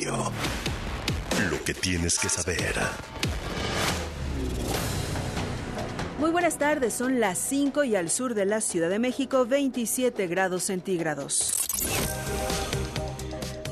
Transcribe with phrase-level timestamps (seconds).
[0.00, 2.74] Lo que tienes que saber.
[6.18, 10.28] Muy buenas tardes, son las 5 y al sur de la Ciudad de México 27
[10.28, 11.68] grados centígrados.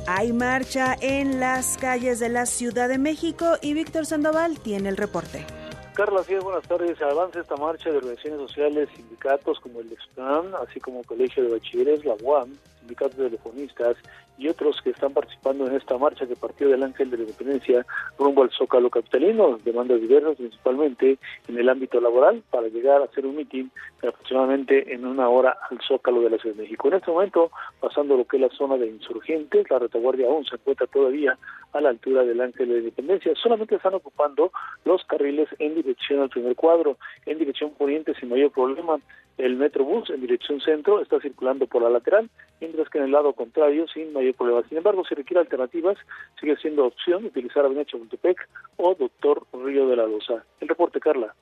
[0.07, 4.99] Hay marcha en las calles de la Ciudad de México y Víctor Sandoval tiene el
[4.99, 5.47] reporte.
[5.95, 7.01] Carla, sí, buenas tardes.
[7.01, 12.05] Avanza esta marcha de organizaciones sociales, sindicatos como el EXPAN, así como Colegio de Bachilleres,
[12.05, 12.51] la UAM,
[12.81, 13.97] sindicatos de telefonistas
[14.41, 17.85] y otros que están participando en esta marcha que partió del Ángel de la Independencia
[18.19, 23.27] rumbo al Zócalo Capitalino, demandas diversas principalmente en el ámbito laboral para llegar a hacer
[23.27, 26.89] un mitin aproximadamente en una hora al Zócalo de la Ciudad de México.
[26.89, 30.57] En este momento, pasando lo que es la zona de insurgentes, la retaguardia aún se
[30.57, 31.37] encuentra todavía
[31.75, 34.53] a la altura del Ángel de la Independencia, solamente están ocupando
[34.87, 38.99] los carriles en dirección al primer cuadro, en dirección poniente sin mayor problema,
[39.41, 43.33] el Metrobús en dirección centro está circulando por la lateral, mientras que en el lado
[43.33, 44.63] contrario sin mayor problema.
[44.69, 45.97] Sin embargo, si requiere alternativas,
[46.39, 50.45] sigue siendo opción utilizar Avenida Chapultepec o Doctor Río de la Loza.
[50.61, 51.35] El reporte, Carla.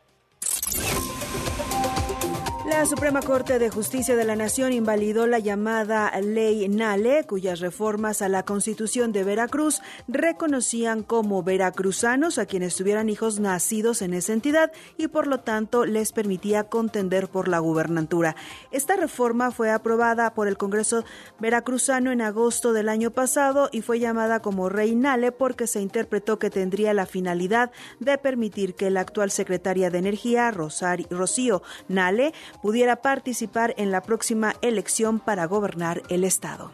[2.69, 8.21] La Suprema Corte de Justicia de la Nación invalidó la llamada Ley Nale, cuyas reformas
[8.21, 14.35] a la Constitución de Veracruz reconocían como veracruzanos a quienes tuvieran hijos nacidos en esa
[14.35, 18.37] entidad y por lo tanto les permitía contender por la gubernantura.
[18.71, 21.05] Esta reforma fue aprobada por el Congreso
[21.41, 26.39] veracruzano en agosto del año pasado y fue llamada como Ley Nale porque se interpretó
[26.39, 32.97] que tendría la finalidad de permitir que la actual secretaria de Energía, Rocío Nale, pudiera
[32.97, 36.73] participar en la próxima elección para gobernar el Estado.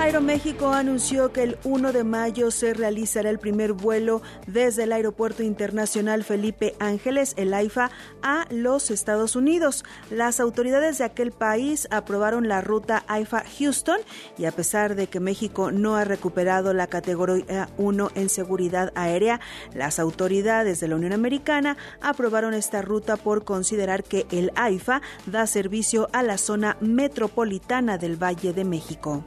[0.00, 5.42] Aeroméxico anunció que el 1 de mayo se realizará el primer vuelo desde el Aeropuerto
[5.42, 7.90] Internacional Felipe Ángeles, el AIFA,
[8.22, 9.84] a los Estados Unidos.
[10.10, 13.98] Las autoridades de aquel país aprobaron la ruta AIFA Houston
[14.38, 19.40] y a pesar de que México no ha recuperado la categoría 1 en seguridad aérea,
[19.74, 25.48] las autoridades de la Unión Americana aprobaron esta ruta por considerar que el AIFA da
[25.48, 29.24] servicio a la zona metropolitana del Valle de México.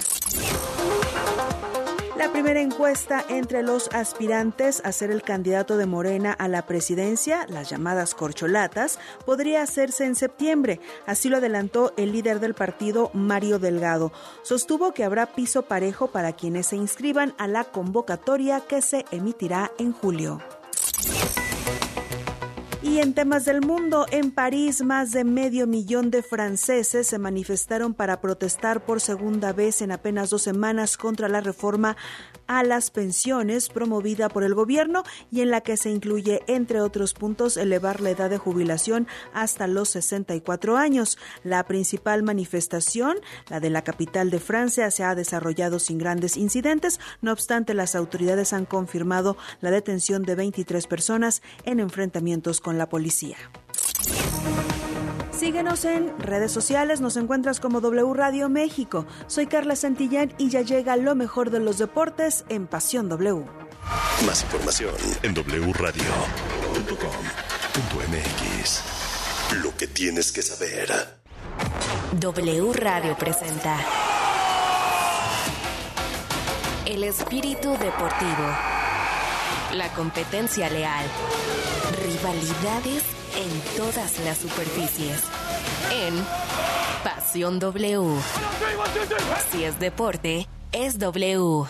[2.17, 7.47] La primera encuesta entre los aspirantes a ser el candidato de Morena a la presidencia,
[7.49, 10.79] las llamadas corcholatas, podría hacerse en septiembre.
[11.07, 14.11] Así lo adelantó el líder del partido, Mario Delgado.
[14.43, 19.71] Sostuvo que habrá piso parejo para quienes se inscriban a la convocatoria que se emitirá
[19.79, 20.41] en julio.
[22.83, 27.93] Y en temas del mundo, en París más de medio millón de franceses se manifestaron
[27.93, 31.95] para protestar por segunda vez en apenas dos semanas contra la reforma
[32.47, 37.13] a las pensiones promovida por el gobierno y en la que se incluye, entre otros
[37.13, 41.19] puntos, elevar la edad de jubilación hasta los 64 años.
[41.43, 43.17] La principal manifestación,
[43.49, 46.99] la de la capital de Francia, se ha desarrollado sin grandes incidentes.
[47.21, 52.89] No obstante, las autoridades han confirmado la detención de 23 personas en enfrentamientos con la
[52.89, 53.37] policía.
[55.31, 59.07] Síguenos en redes sociales, nos encuentras como W Radio México.
[59.25, 63.43] Soy Carla Santillán y ya llega lo mejor de los deportes en Pasión W.
[64.25, 64.93] Más información
[65.23, 66.03] en wradio.com.mx.
[69.63, 70.91] Lo que tienes que saber.
[72.19, 73.77] W Radio presenta
[76.85, 78.47] El espíritu deportivo.
[79.73, 81.05] La competencia leal.
[82.21, 83.03] Rivalidades
[83.35, 85.23] en todas las superficies.
[85.91, 86.13] En
[87.03, 88.21] Pasión W.
[89.51, 91.65] Si es deporte, es W.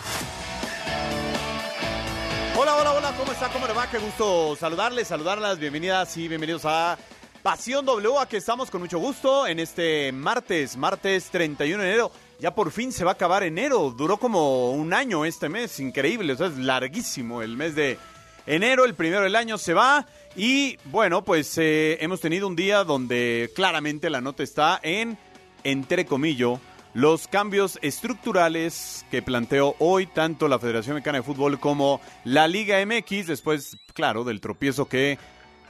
[2.54, 3.48] Hola, hola, hola, ¿cómo está?
[3.48, 3.88] ¿Cómo le va?
[3.90, 6.98] Qué gusto saludarles, saludarlas, bienvenidas y bienvenidos a
[7.42, 8.18] Pasión W.
[8.18, 12.12] Aquí estamos con mucho gusto en este martes, martes 31 de enero.
[12.38, 13.94] Ya por fin se va a acabar enero.
[13.96, 16.34] Duró como un año este mes, increíble.
[16.34, 17.98] O sea, es larguísimo el mes de
[18.46, 20.06] enero, el primero del año se va.
[20.36, 25.18] Y bueno, pues eh, hemos tenido un día donde claramente la nota está en,
[25.64, 26.58] entre comillas,
[26.94, 32.84] los cambios estructurales que planteó hoy tanto la Federación Mexicana de Fútbol como la Liga
[32.84, 35.18] MX, después, claro, del tropiezo que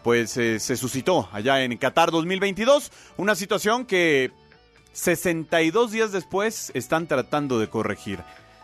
[0.03, 4.33] pues eh, se suscitó allá en Qatar 2022, una situación que
[4.93, 8.21] 62 días después están tratando de corregir.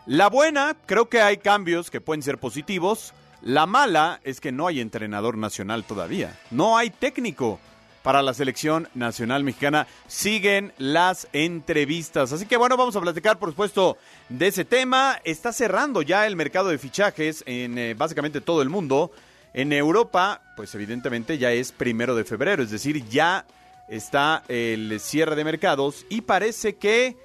[0.06, 3.14] La buena, creo que hay cambios que pueden ser positivos.
[3.42, 6.38] La mala es que no hay entrenador nacional todavía.
[6.50, 7.60] No hay técnico
[8.02, 9.86] para la selección nacional mexicana.
[10.06, 12.32] Siguen las entrevistas.
[12.32, 13.98] Así que bueno, vamos a platicar, por supuesto,
[14.28, 15.20] de ese tema.
[15.24, 19.12] Está cerrando ya el mercado de fichajes en eh, básicamente todo el mundo.
[19.54, 23.46] En Europa, pues evidentemente ya es primero de febrero, es decir, ya
[23.88, 27.16] está el cierre de mercados y parece que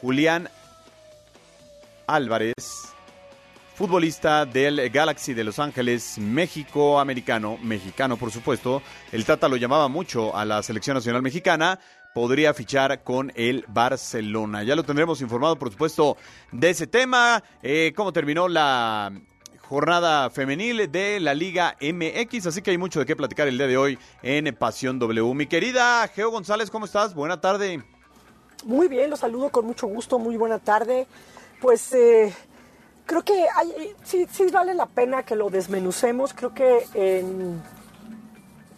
[0.00, 0.48] Julián
[2.06, 2.54] Álvarez,
[3.78, 8.82] futbolista del Galaxy de Los Ángeles, México americano, mexicano por supuesto.
[9.12, 11.78] El Tata lo llamaba mucho a la selección nacional mexicana.
[12.12, 14.64] Podría fichar con el Barcelona.
[14.64, 16.16] Ya lo tendremos informado, por supuesto,
[16.50, 17.44] de ese tema.
[17.62, 19.12] Eh, cómo terminó la
[19.60, 23.68] jornada femenil de la Liga MX, así que hay mucho de qué platicar el día
[23.68, 25.34] de hoy en Pasión W.
[25.36, 27.14] Mi querida Geo González, ¿cómo estás?
[27.14, 27.84] Buena tarde.
[28.64, 31.06] Muy bien, los saludo con mucho gusto, muy buena tarde.
[31.60, 32.32] Pues eh,
[33.08, 36.34] creo que hay, sí, sí vale la pena que lo desmenucemos.
[36.34, 37.60] Creo que en,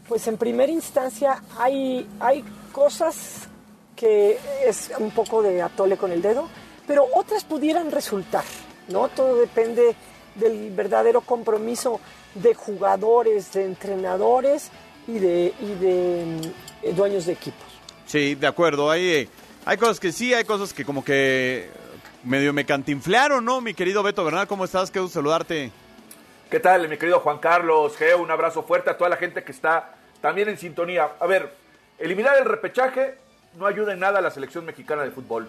[0.09, 3.49] pues en primera instancia hay, hay cosas
[3.97, 6.49] que es un poco de atole con el dedo,
[6.87, 8.45] pero otras pudieran resultar,
[8.89, 9.09] ¿no?
[9.09, 9.97] Todo depende
[10.37, 12.01] del verdadero compromiso
[12.35, 14.71] de jugadores, de entrenadores
[15.09, 16.53] y de, y de
[16.85, 17.67] eh, dueños de equipos.
[18.07, 18.91] Sí, de acuerdo.
[18.91, 19.29] Hay,
[19.65, 21.69] hay cosas que sí, hay cosas que como que
[22.25, 23.61] medio me cantinflearon, ¿no?
[23.61, 24.91] Mi querido Beto Bernal, ¿cómo estás?
[24.91, 25.71] Qué saludarte.
[26.51, 27.97] ¿Qué tal, mi querido Juan Carlos?
[27.97, 31.11] Geo, un abrazo fuerte a toda la gente que está también en sintonía.
[31.21, 31.53] A ver,
[31.99, 33.15] eliminar el repechaje
[33.57, 35.49] no ayuda en nada a la selección mexicana de fútbol.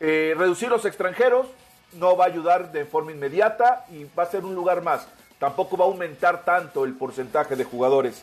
[0.00, 1.46] Eh, reducir los extranjeros
[1.94, 5.06] no va a ayudar de forma inmediata y va a ser un lugar más.
[5.38, 8.22] Tampoco va a aumentar tanto el porcentaje de jugadores.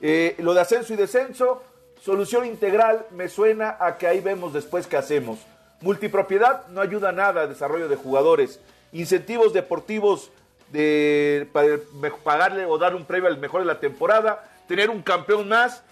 [0.00, 1.62] Eh, lo de ascenso y descenso,
[2.00, 5.38] solución integral, me suena a que ahí vemos después qué hacemos.
[5.80, 8.60] Multipropiedad no ayuda nada al desarrollo de jugadores.
[8.92, 10.30] Incentivos deportivos
[10.72, 11.78] de para
[12.24, 15.82] pagarle o dar un premio al mejor de la temporada, tener un campeón más,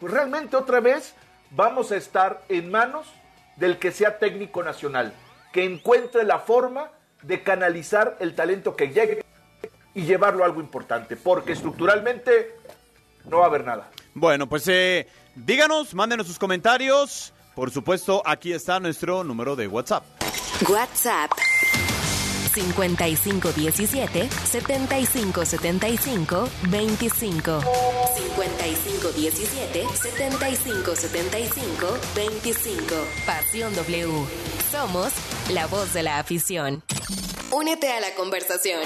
[0.00, 1.14] pues realmente otra vez
[1.50, 3.06] vamos a estar en manos
[3.56, 5.12] del que sea técnico nacional
[5.52, 6.90] que encuentre la forma
[7.22, 9.24] de canalizar el talento que llegue
[9.94, 12.56] y llevarlo a algo importante, porque estructuralmente
[13.26, 13.90] no va a haber nada.
[14.14, 15.06] Bueno, pues eh,
[15.36, 17.32] díganos, mándenos sus comentarios.
[17.54, 20.04] Por supuesto, aquí está nuestro número de WhatsApp.
[20.68, 21.30] WhatsApp
[22.54, 27.60] 5517 7575 25
[28.14, 32.94] 5517 7575 25
[33.26, 34.26] Pasión W.
[34.70, 35.12] Somos
[35.50, 36.82] la voz de la afición.
[37.50, 38.80] Únete a la conversación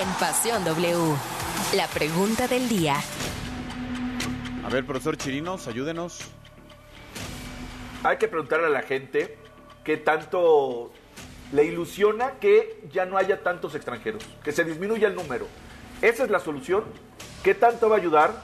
[0.00, 1.14] en Pasión W.
[1.74, 2.96] La pregunta del día.
[4.64, 6.20] A ver, profesor Chirinos, ayúdenos.
[8.04, 9.38] Hay que preguntarle a la gente
[9.82, 10.92] qué tanto
[11.52, 15.46] le ilusiona que ya no haya tantos extranjeros, que se disminuya el número.
[16.02, 16.84] Esa es la solución.
[17.42, 18.34] ¿Qué tanto va a ayudar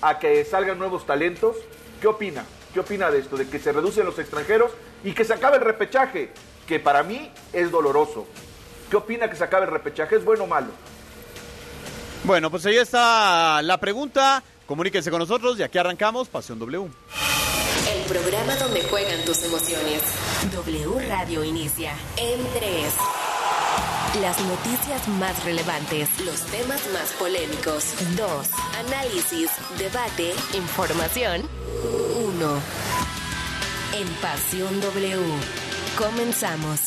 [0.00, 1.56] a que salgan nuevos talentos?
[2.00, 2.46] ¿Qué opina?
[2.72, 3.36] ¿Qué opina de esto?
[3.36, 4.72] De que se reducen los extranjeros
[5.04, 6.32] y que se acabe el repechaje,
[6.66, 8.26] que para mí es doloroso.
[8.90, 10.16] ¿Qué opina que se acabe el repechaje?
[10.16, 10.70] ¿Es bueno o malo?
[12.24, 14.42] Bueno, pues ahí está la pregunta.
[14.64, 16.88] Comuníquense con nosotros y aquí arrancamos Pasión W.
[18.10, 20.02] Programa donde juegan tus emociones.
[20.52, 22.94] W Radio inicia en 3.
[24.20, 27.84] Las noticias más relevantes, los temas más polémicos.
[28.16, 28.48] 2.
[28.80, 31.48] Análisis, debate, información.
[32.16, 32.60] 1.
[33.94, 35.20] En Pasión W.
[35.96, 36.80] Comenzamos.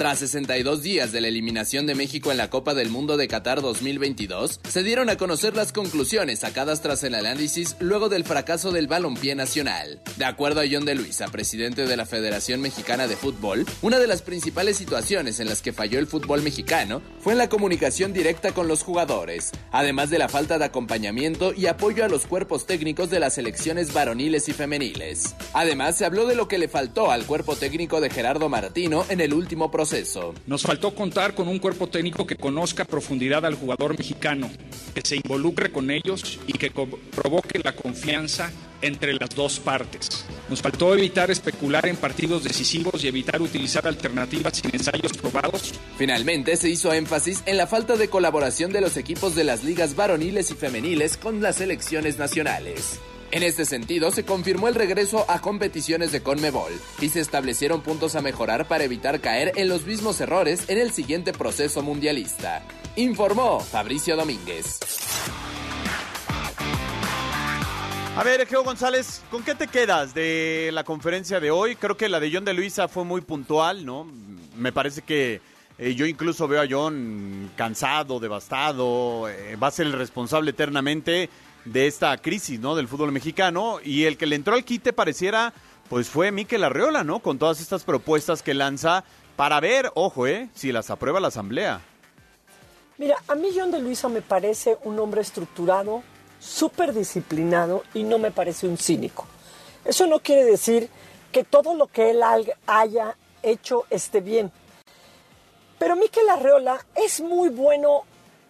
[0.00, 3.60] Tras 62 días de la eliminación de México en la Copa del Mundo de Qatar
[3.60, 8.88] 2022, se dieron a conocer las conclusiones sacadas tras el análisis luego del fracaso del
[8.88, 10.00] balompié nacional.
[10.16, 14.06] De acuerdo a John de Luisa, presidente de la Federación Mexicana de Fútbol, una de
[14.06, 18.52] las principales situaciones en las que falló el fútbol mexicano fue en la comunicación directa
[18.52, 23.10] con los jugadores, además de la falta de acompañamiento y apoyo a los cuerpos técnicos
[23.10, 25.34] de las selecciones varoniles y femeniles.
[25.52, 29.20] Además, se habló de lo que le faltó al cuerpo técnico de Gerardo Martino en
[29.20, 29.89] el último proceso
[30.46, 34.48] nos faltó contar con un cuerpo técnico que conozca a profundidad al jugador mexicano,
[34.94, 40.24] que se involucre con ellos y que provoque la confianza entre las dos partes.
[40.48, 45.74] Nos faltó evitar especular en partidos decisivos y evitar utilizar alternativas sin ensayos probados.
[45.98, 49.96] Finalmente se hizo énfasis en la falta de colaboración de los equipos de las ligas
[49.96, 53.00] varoniles y femeniles con las selecciones nacionales.
[53.32, 58.16] En este sentido, se confirmó el regreso a competiciones de Conmebol y se establecieron puntos
[58.16, 62.62] a mejorar para evitar caer en los mismos errores en el siguiente proceso mundialista.
[62.96, 64.80] Informó Fabricio Domínguez.
[68.16, 71.76] A ver, Geo González, ¿con qué te quedas de la conferencia de hoy?
[71.76, 74.08] Creo que la de John de Luisa fue muy puntual, ¿no?
[74.56, 75.40] Me parece que
[75.78, 81.30] eh, yo incluso veo a John cansado, devastado, eh, va a ser el responsable eternamente
[81.64, 82.74] de esta crisis, ¿no?
[82.74, 85.52] Del fútbol mexicano y el que le entró al quite pareciera,
[85.88, 87.20] pues fue Miquel Arreola, ¿no?
[87.20, 89.04] Con todas estas propuestas que lanza
[89.36, 90.48] para ver, ojo, ¿eh?
[90.54, 91.80] Si las aprueba la Asamblea.
[92.98, 96.02] Mira, a mí John de Luisa me parece un hombre estructurado,
[96.38, 99.26] súper disciplinado y no me parece un cínico.
[99.84, 100.90] Eso no quiere decir
[101.32, 102.20] que todo lo que él
[102.66, 104.52] haya hecho esté bien.
[105.78, 108.02] Pero Miquel Arreola es muy bueno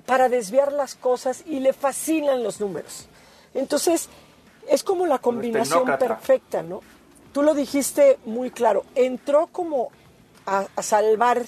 [0.07, 3.07] para desviar las cosas y le fascinan los números.
[3.55, 4.09] Entonces,
[4.69, 6.81] es como la combinación perfecta, ¿no?
[7.33, 8.85] Tú lo dijiste muy claro.
[8.95, 9.91] Entró como
[10.47, 11.45] a, salvar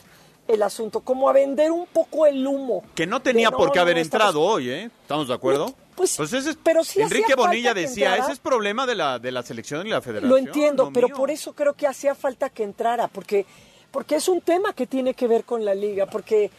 [0.48, 2.84] el asunto, como a vender un poco el humo.
[2.94, 4.90] Que no tenía por qué haber entrado hoy, ¿eh?
[5.02, 5.74] ¿Estamos de acuerdo?
[5.94, 9.30] Pues, pues ese es, pero sí Enrique Bonilla decía, ese es problema de la, de
[9.30, 10.30] la selección y la federación.
[10.30, 13.44] Lo entiendo, pero por eso creo que hacía falta que entrara, porque,
[13.90, 16.50] porque es un tema que tiene que ver con la liga, porque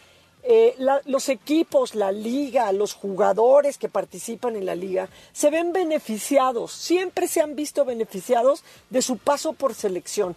[0.46, 6.72] eh, los equipos, la liga, los jugadores que participan en la liga, se ven beneficiados,
[6.72, 10.36] siempre se han visto beneficiados de su paso por selección.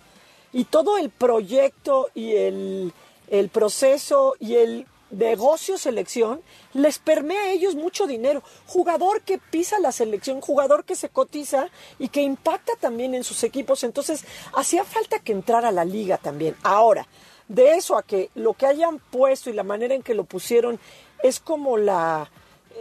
[0.54, 2.94] Y todo el proyecto y el,
[3.28, 6.42] el proceso y el negocio selección
[6.74, 8.44] les permea a ellos mucho dinero.
[8.66, 11.68] Jugador que pisa la selección, jugador que se cotiza
[12.00, 13.84] y que impacta también en sus equipos.
[13.84, 14.24] Entonces,
[14.54, 16.56] hacía falta que entrara a la liga también.
[16.64, 17.08] Ahora,
[17.48, 20.80] de eso a que lo que hayan puesto y la manera en que lo pusieron
[21.24, 22.30] es como la,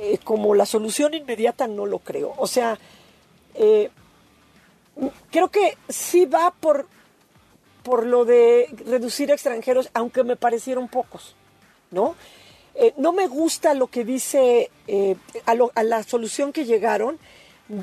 [0.01, 2.35] eh, como la solución inmediata, no lo creo.
[2.37, 2.79] O sea,
[3.55, 3.91] eh,
[5.31, 6.87] creo que sí va por,
[7.83, 11.37] por lo de reducir extranjeros, aunque me parecieron pocos.
[11.91, 12.17] ¿no?
[12.75, 17.19] Eh, no me gusta lo que dice eh, a, la solución que llegaron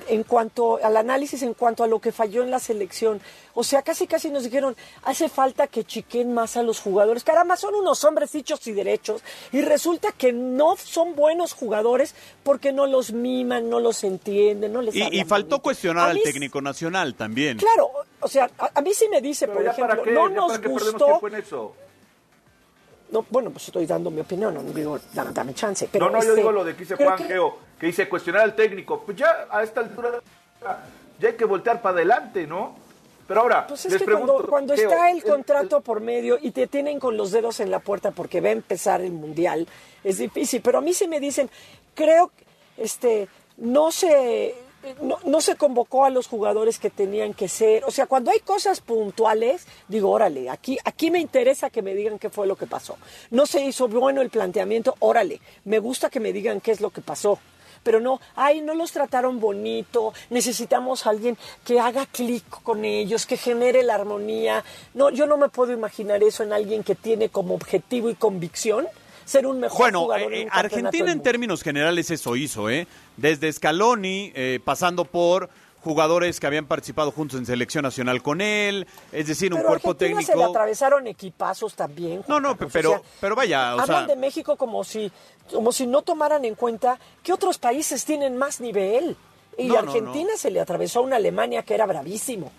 [0.08, 3.22] en cuanto al análisis en cuanto a lo que falló en la selección.
[3.54, 7.24] O sea, casi casi nos dijeron, hace falta que chiquen más a los jugadores.
[7.24, 9.22] Caramba, son unos hombres hechos y derechos.
[9.52, 14.82] Y resulta que no son buenos jugadores porque no los miman, no los entienden, no
[14.82, 17.58] les Y, y faltó cuestionar al técnico nacional también.
[17.58, 21.22] Claro, o sea, a, mí sí me dice, por ejemplo, no nos gustó...
[23.14, 25.88] No, bueno, pues estoy dando mi opinión, no digo, dame, chance.
[25.92, 28.44] Pero no, no, yo este, digo lo de que dice Juan Geo, que dice cuestionar
[28.44, 29.04] al técnico.
[29.06, 30.22] Pues ya a esta altura
[31.20, 32.78] ya hay que voltear para adelante, ¿no?
[33.28, 37.18] Pero ahora, pues es que cuando, está el contrato por medio y te tienen con
[37.18, 39.68] los dedos en la puerta porque va a empezar el mundial,
[40.02, 40.62] es difícil.
[40.62, 41.50] Pero a mí sí me dicen,
[41.94, 42.32] creo,
[42.78, 44.56] este, no se,
[45.02, 47.84] no, se convocó a los jugadores que tenían que ser.
[47.84, 52.18] O sea, cuando hay cosas puntuales, digo, órale, aquí, aquí me interesa que me digan
[52.18, 52.98] qué fue lo que pasó.
[53.30, 56.90] No se hizo bueno el planteamiento, órale, me gusta que me digan qué es lo
[56.90, 57.40] que pasó.
[57.84, 63.26] Pero no, ay, no los trataron bonito, necesitamos a alguien que haga clic con ellos,
[63.26, 64.64] que genere la armonía.
[64.94, 68.88] No, yo no me puedo imaginar eso en alguien que tiene como objetivo y convicción
[69.26, 70.30] ser un mejor bueno, jugador.
[70.30, 72.88] Bueno, eh, Argentina en términos generales eso hizo, ¿eh?
[73.18, 75.50] Desde Scaloni, eh, pasando por
[75.84, 80.32] jugadores que habían participado juntos en selección nacional con él, es decir, un cuerpo técnico.
[80.32, 82.24] se le atravesaron equipazos también.
[82.28, 85.12] no, no, pero, pero vaya, o hablan de México como si,
[85.52, 89.18] como si no tomaran en cuenta que otros países tienen más nivel.
[89.58, 92.52] Y Argentina se le atravesó a una Alemania que era bravísimo.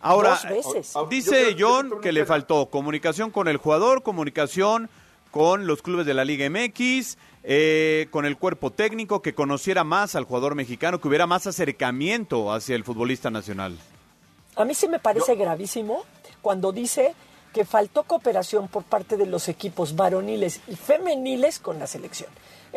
[0.00, 0.94] Ahora, Dos veces.
[1.08, 4.90] dice John que le faltó comunicación con el jugador, comunicación
[5.30, 7.16] con los clubes de la Liga MX,
[7.50, 12.52] eh, con el cuerpo técnico, que conociera más al jugador mexicano, que hubiera más acercamiento
[12.52, 13.78] hacia el futbolista nacional.
[14.54, 16.04] A mí sí me parece gravísimo
[16.42, 17.14] cuando dice
[17.54, 22.28] que faltó cooperación por parte de los equipos varoniles y femeniles con la selección.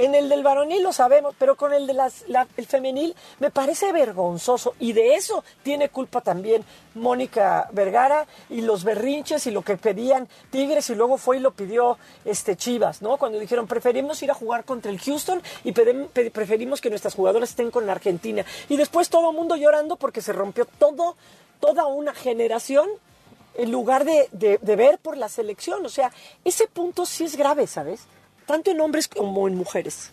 [0.02, 2.26] En el del varonil lo sabemos, pero con el de las,
[2.58, 6.66] el femenil me parece vergonzoso y de eso tiene culpa también
[6.96, 11.52] Mónica Vergara y los berrinches y lo que pedían Tigres y luego fue y lo
[11.52, 13.18] pidió este Chivas, ¿no?
[13.18, 17.70] Cuando dijeron preferimos ir a jugar contra el Houston y preferimos que nuestras jugadoras estén
[17.70, 21.16] con la Argentina y después todo el mundo llorando porque se rompió todo
[21.60, 22.90] toda una generación
[23.54, 25.86] en lugar de, de, ver por la selección.
[25.86, 26.12] O sea,
[26.44, 28.08] ese punto sí es grave, ¿sabes?
[28.52, 30.12] Tanto en hombres como en mujeres.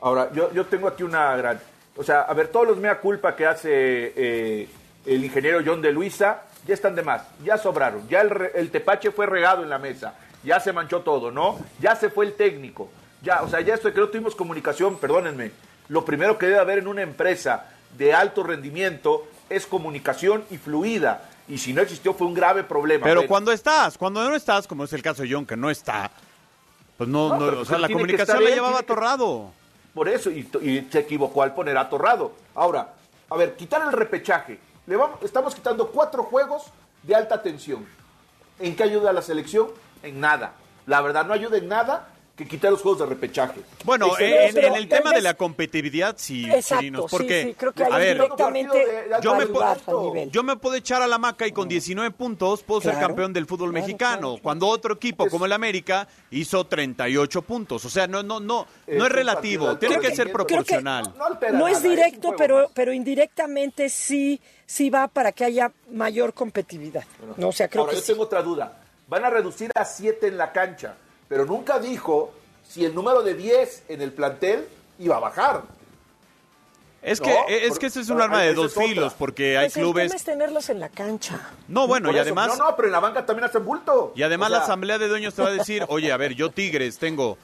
[0.00, 1.60] Ahora, yo, yo tengo aquí una gran...
[1.96, 3.68] O sea, a ver, todos los mea culpa que hace
[4.14, 4.68] eh,
[5.04, 9.10] el ingeniero John de Luisa ya están de más, ya sobraron, ya el, el tepache
[9.10, 11.58] fue regado en la mesa, ya se manchó todo, ¿no?
[11.80, 12.88] Ya se fue el técnico,
[13.22, 15.50] ya, o sea, ya esto de que no tuvimos comunicación, perdónenme,
[15.88, 21.28] lo primero que debe haber en una empresa de alto rendimiento es comunicación y fluida
[21.48, 23.04] y si no existió fue un grave problema.
[23.04, 26.10] Pero cuando estás, cuando no estás, como es el caso de John, que no está,
[26.96, 29.50] pues no, no, o sea, la comunicación la llevaba atorrado.
[29.94, 30.48] Por eso, y,
[30.90, 32.32] se equivocó al poner atorrado.
[32.54, 32.94] Ahora,
[33.30, 34.58] a ver, quitar el repechaje.
[34.86, 36.64] Le vamos, estamos quitando cuatro juegos
[37.02, 37.86] de alta tensión.
[38.58, 39.68] ¿En qué ayuda a la selección?
[40.02, 40.52] En nada.
[40.86, 43.60] La verdad, no ayuda en nada que quitar los juegos de repechaje.
[43.84, 47.54] Bueno, Excelente, en, en pero el tema de la competitividad, sí, Exacto, Chirinos, porque, sí,
[47.54, 50.30] creo que a ver, directamente yo me, puedo, al nivel.
[50.30, 53.46] yo me puedo echar a la maca y con 19 puntos puedo ser campeón del
[53.46, 57.84] fútbol claro, mexicano, claro, cuando otro equipo como el América hizo 38 puntos.
[57.84, 61.04] O sea, no no no no es relativo, tiene que ser proporcional.
[61.04, 65.44] No, no altera No es nada, directo, pero, pero indirectamente sí, sí va para que
[65.44, 67.04] haya mayor competitividad.
[67.36, 68.12] No, o sea, creo Ahora, que yo sí.
[68.12, 68.80] tengo otra duda.
[69.06, 70.96] Van a reducir a 7 en la cancha,
[71.28, 72.32] pero nunca dijo
[72.68, 74.66] si el número de 10 en el plantel
[74.98, 75.62] iba a bajar.
[77.02, 79.76] Es No, que es que ese es un arma de dos filos porque hay Pues
[79.76, 81.50] el clubes tema es tenerlos en la cancha.
[81.68, 84.12] No, bueno, Por y eso, además No, no, pero en la banca también hacen bulto.
[84.16, 86.34] Y además O sea, la asamblea de dueños te va a decir, oye, a ver,
[86.34, 87.36] yo Tigres tengo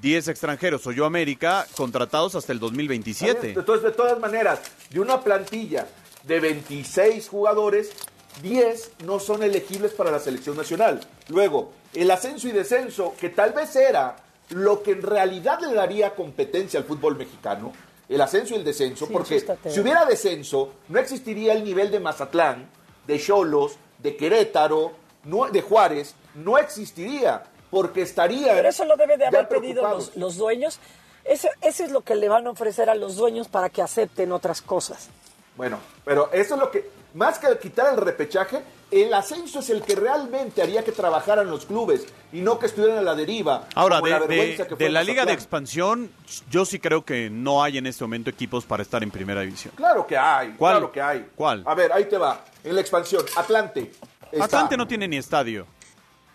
[0.00, 3.50] 10 extranjeros o yo América contratados hasta el 2027.
[3.50, 4.60] Entonces, de todas maneras,
[4.90, 5.86] de una plantilla
[6.24, 7.92] de 26 jugadores,
[8.42, 11.00] 10 no son elegibles para la selección nacional.
[11.28, 14.16] Luego, el ascenso y descenso, que tal vez era
[14.50, 17.72] lo que en realidad le daría competencia al fútbol mexicano,
[18.08, 22.00] el ascenso y el descenso, Sí, porque si hubiera descenso, no existiría el nivel de
[22.00, 22.68] Mazatlán,
[23.06, 24.92] de Cholos, de Querétaro,
[25.24, 28.52] no- de Juárez, no existiría, porque estaría...
[28.52, 30.78] Pero eso lo debe de haber pedido los, los dueños.
[31.24, 34.30] Eso, eso es lo que le van a ofrecer a los dueños para que acepten
[34.32, 35.08] otras cosas.
[35.56, 39.82] Bueno, pero eso es lo que, más que quitar el repechaje, el ascenso es el
[39.82, 43.66] que realmente haría que trabajaran los clubes y no que estuvieran a la deriva.
[43.74, 45.32] Ahora, de, la de- de Liga de.
[45.32, 46.10] Expansión,
[46.50, 49.72] yo sí creo que no hay en este momento equipos para estar en primera división.
[49.76, 50.74] Claro que hay, ¿Cuál?
[50.74, 51.28] claro que hay.
[51.34, 51.62] ¿Cuál?
[51.66, 52.44] A ver, ahí te va.
[52.62, 53.90] En la expansión, Atlante.
[54.30, 54.44] está.
[54.44, 55.66] Atlante no tiene ni estadio.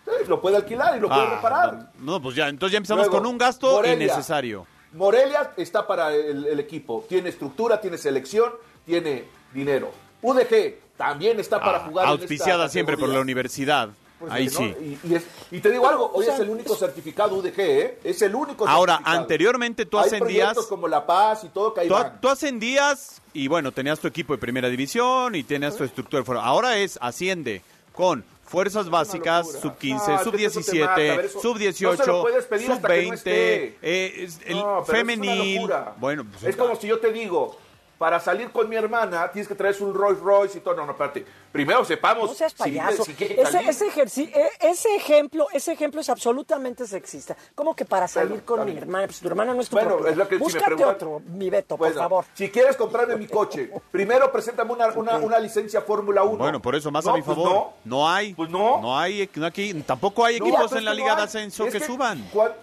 [0.04, 1.92] Sí, Lo puede alquilar y lo puede Ah, reparar.
[1.98, 4.06] No, pues ya, entonces ya empezamos Luego, con un gasto Morelia.
[4.06, 4.66] innecesario.
[4.92, 7.04] Morelia está para el, el equipo.
[7.08, 8.50] Tiene estructura, tiene selección,
[8.84, 9.92] tiene dinero.
[10.22, 13.88] UDG también está para Ah, jugar en auspiciada esta siempre por la universidad.
[14.18, 14.50] Pues, Ahí ¿no?
[14.50, 14.98] sí.
[15.02, 17.54] Y, y es- y te digo algo, hoy O sea, es el único certificado UDG,
[17.58, 17.98] ¿eh?
[18.04, 19.20] Es el único Ahora, certificado.
[19.22, 23.22] anteriormente tú Hay ascendías- proyectos como La Paz y todo que ahí Tú, tú ascendías
[23.32, 26.22] y bueno, tenías tu equipo de primera división y tenías tu estructura.
[26.42, 27.62] Ahora es asciende
[27.94, 30.92] con fuerzas básicas, sub 15, Ah, sub es que eso te mata.
[30.92, 33.00] A 17, ver, eso sub no 18, se lo puedes pedir sub hasta que no
[33.10, 33.78] 20, esté.
[33.80, 35.70] eh, el No, femenil.
[35.96, 37.56] bueno, pues, es como si yo te digo,
[38.00, 40.74] para salir con mi hermana tienes que traer un Rolls Royce y todo.
[40.74, 41.22] No, no, espérate.
[41.52, 43.04] Primero sepamos No seas payaso.
[43.04, 47.36] si ese, ese, e- ese ejemplo, ese ejemplo es absolutamente sexista.
[47.54, 49.06] ¿Cómo que para salir Bueno, con mi hermana?
[49.06, 50.12] Pues tu hermana no es tu Bueno, propiedad.
[50.12, 52.24] es lo que si me preguntan- otro, mi Beto, por favor.
[52.32, 56.38] Si quieres comprarme mi coche, primero preséntame una, una, una licencia Fórmula 1.
[56.38, 57.52] Bueno, por eso más No, a mi pues favor.
[57.52, 57.72] no.
[57.84, 58.08] no.
[58.08, 58.32] hay.
[58.32, 58.80] Pues no.
[58.80, 61.22] No hay no aquí, tampoco hay No, equipos en la Liga de.
[61.24, 62.26] Ascenso Es que, suban.
[62.32, 62.54] ¿cuál-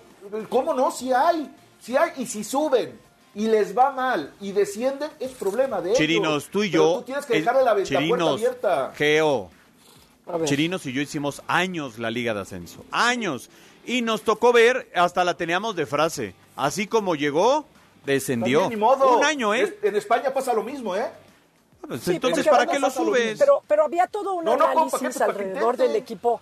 [0.50, 0.90] ¿Cómo no?
[0.90, 1.54] Si hay.
[1.80, 3.00] Si hay y si suben
[3.38, 6.00] y les va mal y descienden, es problema de ellos.
[6.00, 6.98] Chirinos, tú y Pero yo.
[7.00, 8.92] tú tienes que dejarle la, la puerta Chirinos, abierta.
[8.96, 9.50] Geo.
[10.46, 12.84] Chirinos y yo hicimos años la Liga de Ascenso.
[12.92, 13.50] Años.
[13.86, 16.34] Y nos tocó ver, hasta la teníamos de frase.
[16.58, 17.66] Así como llegó,
[18.06, 18.62] descendió.
[18.62, 19.18] También, ni modo.
[19.18, 19.62] Un año, ¿eh?
[19.62, 21.06] Es- En España pasa lo mismo, ¿eh?
[21.88, 23.38] Pues Sí, entonces, ¿para qué lo subes?
[23.40, 25.20] Pero, pero había todo un No, no, compa, análisis ¿qué?
[25.20, 26.42] ¿Para qué alrededor del equipo.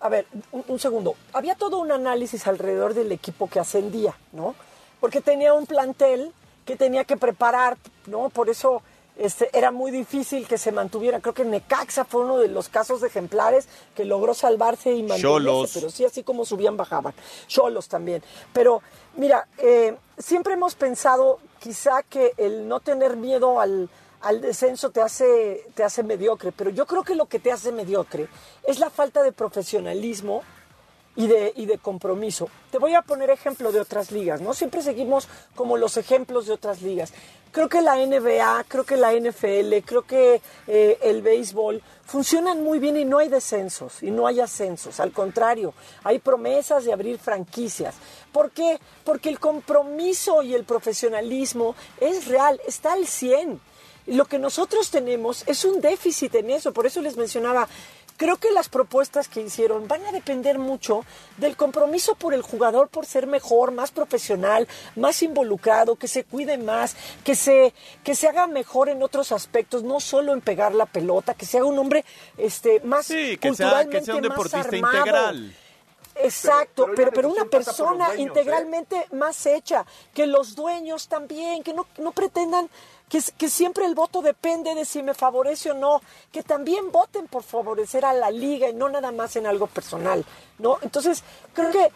[0.00, 1.14] A ver, un, un segundo.
[1.32, 4.56] Había todo un análisis alrededor del equipo que ascendía, ¿no?
[5.02, 6.32] Porque tenía un plantel
[6.64, 8.28] que tenía que preparar, ¿no?
[8.30, 8.82] Por eso
[9.18, 11.18] este, era muy difícil que se mantuviera.
[11.18, 15.90] Creo que Necaxa fue uno de los casos ejemplares que logró salvarse y mantenerse, pero
[15.90, 17.14] sí, así como subían, bajaban.
[17.48, 18.22] Cholos también.
[18.52, 18.80] Pero,
[19.16, 25.00] mira, eh, siempre hemos pensado quizá que el no tener miedo al, al descenso te
[25.00, 28.28] hace, te hace mediocre, pero yo creo que lo que te hace mediocre
[28.68, 30.44] es la falta de profesionalismo
[31.16, 32.48] y de, y de compromiso.
[32.70, 34.54] Te voy a poner ejemplo de otras ligas, ¿no?
[34.54, 37.12] Siempre seguimos como los ejemplos de otras ligas.
[37.52, 42.78] Creo que la NBA, creo que la NFL, creo que eh, el béisbol funcionan muy
[42.78, 45.00] bien y no hay descensos y no hay ascensos.
[45.00, 47.94] Al contrario, hay promesas de abrir franquicias.
[48.32, 48.78] ¿Por qué?
[49.04, 53.60] Porque el compromiso y el profesionalismo es real, está al 100.
[54.06, 57.68] Y Lo que nosotros tenemos es un déficit en eso, por eso les mencionaba,
[58.22, 61.04] creo que las propuestas que hicieron van a depender mucho
[61.38, 66.56] del compromiso por el jugador, por ser mejor, más profesional, más involucrado, que se cuide
[66.56, 70.86] más, que se, que se haga mejor en otros aspectos, no solo en pegar la
[70.86, 72.04] pelota, que se haga un hombre
[72.38, 74.96] este, más Sí, que sea, culturalmente que sea un más deportista armado.
[74.98, 75.56] integral.
[76.14, 78.20] Exacto, Pero- pero una persona dueños, ¿eh?
[78.22, 82.68] integralmente más hecha, que los dueños también, que no, no pretendan
[83.20, 86.00] que, siempre el voto depende de si me favorece o no,
[86.32, 90.24] que también voten por favorecer a la liga y no nada más en algo personal,
[90.58, 90.78] ¿no?
[90.80, 91.22] Entonces,
[91.52, 91.88] creo que,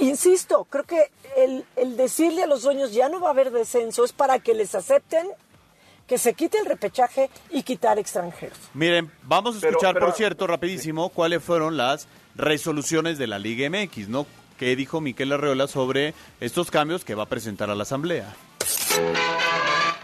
[0.00, 4.04] insisto, creo que el, el decirle a los dueños ya no va a haber descenso
[4.04, 5.26] es para que les acepten
[6.06, 8.58] que se quite el repechaje y quitar extranjeros.
[8.74, 13.66] Miren, vamos a escuchar, pero- por cierto, rapidísimo, cuáles fueron las resoluciones de la Liga
[13.70, 14.26] MX, ¿no?
[14.58, 18.36] Qué dijo Miquel Arreola sobre estos cambios que va a presentar a la Asamblea.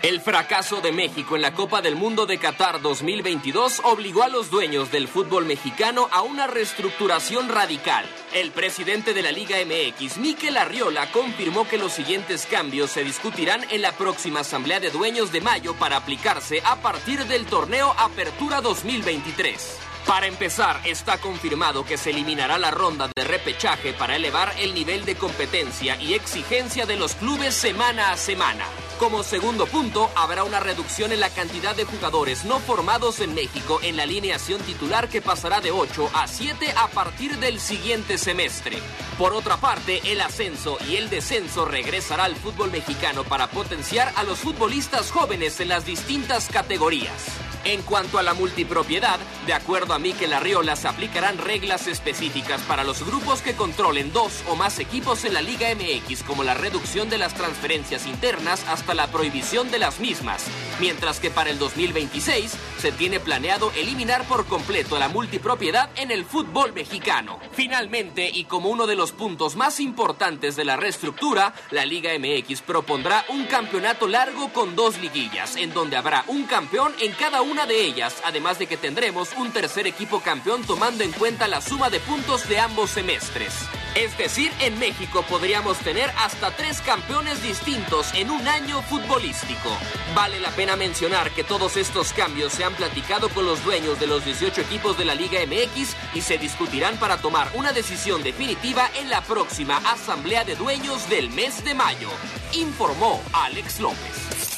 [0.02, 4.50] El fracaso de México en la Copa del Mundo de Qatar 2022 obligó a los
[4.50, 8.06] dueños del fútbol mexicano a una reestructuración radical.
[8.32, 13.66] El presidente de la Liga MX, Miquel Arriola, confirmó que los siguientes cambios se discutirán
[13.70, 18.62] en la próxima Asamblea de Dueños de mayo para aplicarse a partir del torneo Apertura
[18.62, 19.80] 2023.
[20.06, 25.04] Para empezar, está confirmado que se eliminará la ronda de repechaje para elevar el nivel
[25.04, 28.64] de competencia y exigencia de los clubes semana a semana.
[29.00, 33.80] Como segundo punto, habrá una reducción en la cantidad de jugadores no formados en México
[33.82, 38.78] en la alineación titular que pasará de 8 a 7 a partir del siguiente semestre.
[39.16, 44.22] Por otra parte, el ascenso y el descenso regresará al fútbol mexicano para potenciar a
[44.22, 47.40] los futbolistas jóvenes en las distintas categorías.
[47.64, 52.84] En cuanto a la multipropiedad, de acuerdo a Miquel Arriola, se aplicarán reglas específicas para
[52.84, 57.10] los grupos que controlen dos o más equipos en la Liga MX, como la reducción
[57.10, 60.44] de las transferencias internas hasta la prohibición de las mismas,
[60.80, 66.24] mientras que para el 2026 se tiene planeado eliminar por completo la multipropiedad en el
[66.24, 67.38] fútbol mexicano.
[67.52, 72.62] Finalmente, y como uno de los puntos más importantes de la reestructura, la Liga MX
[72.62, 77.66] propondrá un campeonato largo con dos liguillas, en donde habrá un campeón en cada una
[77.66, 81.90] de ellas, además de que tendremos un tercer equipo campeón tomando en cuenta la suma
[81.90, 83.54] de puntos de ambos semestres.
[83.94, 89.76] Es decir, en México podríamos tener hasta tres campeones distintos en un año futbolístico.
[90.14, 94.06] Vale la pena mencionar que todos estos cambios se han platicado con los dueños de
[94.06, 98.88] los 18 equipos de la Liga MX y se discutirán para tomar una decisión definitiva
[98.94, 102.10] en la próxima Asamblea de Dueños del mes de mayo,
[102.52, 104.49] informó Alex López.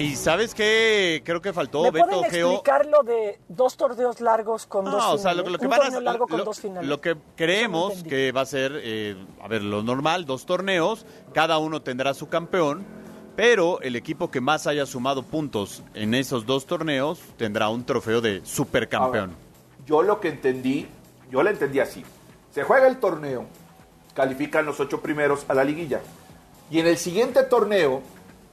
[0.00, 2.50] Y sabes qué, creo que faltó ¿Me Beto pueden Geo.
[2.52, 5.20] explicar lo de dos torneos largos con dos No, finales?
[5.20, 6.88] o sea, lo, lo que Un van a torneo largo con lo, dos finales.
[6.88, 11.58] lo que creemos que va a ser, eh, a ver, lo normal, dos torneos, cada
[11.58, 12.84] uno tendrá su campeón,
[13.36, 18.22] pero el equipo que más haya sumado puntos en esos dos torneos tendrá un trofeo
[18.22, 19.36] de supercampeón.
[19.86, 20.88] Yo lo que entendí,
[21.30, 22.02] yo lo entendí así.
[22.54, 23.44] Se juega el torneo,
[24.14, 26.00] califican los ocho primeros a la liguilla.
[26.70, 28.00] Y en el siguiente torneo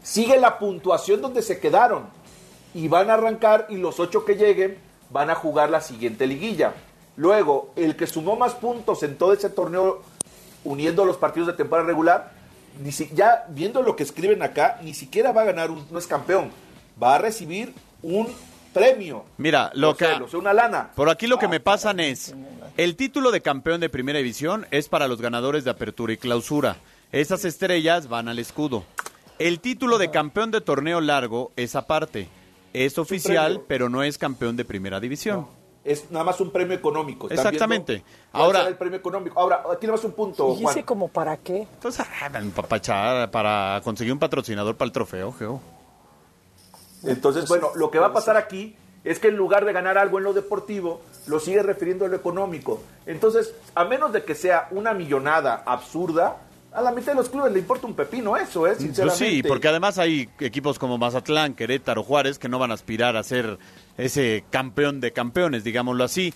[0.07, 2.05] sigue la puntuación donde se quedaron.
[2.73, 4.77] Y van a arrancar y los ocho que lleguen
[5.09, 6.73] van a jugar la siguiente liguilla.
[7.15, 10.01] Luego, el que sumó más puntos en todo ese torneo,
[10.63, 12.31] uniendo los partidos de temporada regular,
[12.83, 15.97] ni si- ya viendo lo que escriben acá, ni siquiera va a ganar, un, no
[15.97, 16.51] es campeón,
[17.01, 18.27] va a recibir un
[18.73, 19.25] premio.
[19.37, 20.91] Mira, lo O sea, que o sea, una lana.
[20.95, 22.35] por aquí lo que me pasan es
[22.75, 26.77] el título de campeón de primera división es para los ganadores de apertura y clausura.
[27.11, 28.83] Esas estrellas van al escudo.
[29.39, 32.27] El título de campeón de torneo largo es aparte.
[32.73, 35.47] Es oficial, pero no es campeón de primera división.
[35.83, 37.29] Es nada más un premio económico.
[37.29, 38.03] ¿Están Exactamente.
[38.33, 39.39] Ahora- el premio económico.
[39.39, 41.61] Ahora, aquí nada más un punto, ¿Y ese como para qué?
[41.61, 45.61] Entonces, ah, papachar para conseguir un patrocinador para el trofeo, Geo.
[47.03, 50.17] Entonces, bueno, lo que va a pasar aquí es que en lugar de ganar algo
[50.17, 52.81] en lo deportivo, lo sigue refiriendo a lo económico.
[53.05, 56.37] Entonces, a menos de que sea una millonada absurda,
[56.77, 58.73] a la mitad de los clubes le importa un pepino eso, ¿eh?
[58.73, 59.29] Pues Sinceramente.
[59.29, 63.23] sí, porque además hay equipos como Mazatlán, Querétaro, Juárez que no van a aspirar a
[63.23, 63.57] ser
[63.97, 66.35] ese campeón de campeones, digámoslo así.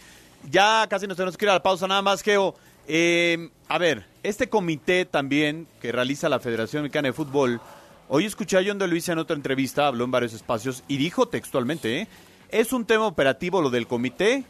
[0.49, 2.56] Ya casi nos tenemos que ir a la pausa, nada más, Geo.
[2.88, 7.62] Eh, a ver, este comité también que realiza la Federación Mexicana de Fútbol,
[8.10, 11.27] hoy escuché a John de Luisa en otra entrevista, habló en varios espacios y dijo
[11.27, 12.08] textualmente, ¿eh?
[12.49, 14.43] es un tema operativo lo del comité,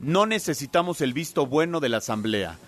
[0.00, 2.58] no necesitamos el visto bueno de la Asamblea.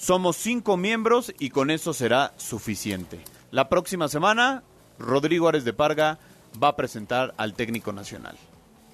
[0.00, 3.20] Somos cinco miembros y con eso será suficiente.
[3.50, 4.62] La próxima semana,
[4.98, 6.18] Rodrigo Ares de Parga
[6.62, 8.34] va a presentar al técnico nacional.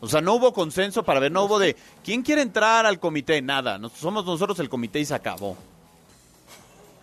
[0.00, 3.40] O sea, no hubo consenso para ver, no hubo de quién quiere entrar al comité,
[3.40, 3.78] nada.
[3.78, 5.56] Nos- somos nosotros el comité y se acabó.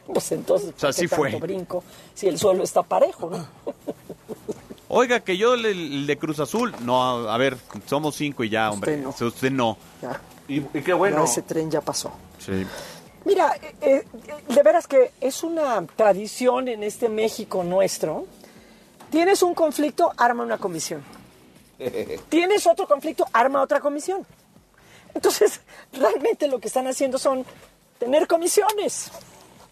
[0.05, 1.35] Pues entonces, O sea, ¿por qué sí fue.
[1.39, 1.81] brinco
[2.13, 3.47] si el suelo está parejo, no?
[4.89, 8.49] Oiga, que yo el, el de Cruz Azul, no, a, a ver, somos cinco y
[8.49, 8.97] ya, hombre.
[8.97, 9.09] no.
[9.09, 9.77] Usted, usted no.
[10.01, 11.17] Ya, Y, y qué bueno.
[11.19, 12.11] ya ese tren ya pasó.
[12.37, 12.65] Sí.
[13.25, 14.03] Mira, eh, eh,
[14.49, 18.25] de veras que es una tradición en este México nuestro.
[19.09, 21.03] Tienes un conflicto, arma una comisión.
[22.29, 24.25] Tienes otro conflicto, arma otra comisión.
[25.13, 25.61] Entonces,
[25.93, 27.45] realmente lo que están haciendo son
[27.99, 29.11] tener comisiones.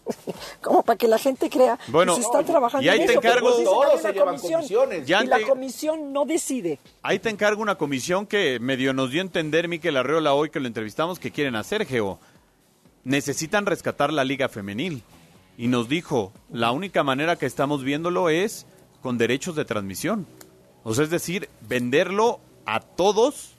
[0.60, 3.12] Como para que la gente crea Bueno, que se está trabajando y ahí en te
[3.12, 5.06] eso, encargo- pues dicen, Todos hay se una llevan comisión, comisiones.
[5.06, 6.78] Ya y la te- comisión no decide.
[7.02, 10.58] Ahí te encargo una comisión que medio nos dio a entender Miquel Arreola hoy que
[10.58, 12.18] lo entrevistamos que quieren hacer, Geo.
[13.04, 15.02] Necesitan rescatar la liga femenil.
[15.58, 18.66] Y nos dijo, la única manera que estamos viéndolo es
[19.02, 20.26] con derechos de transmisión.
[20.82, 23.52] O sea, es decir, venderlo a todos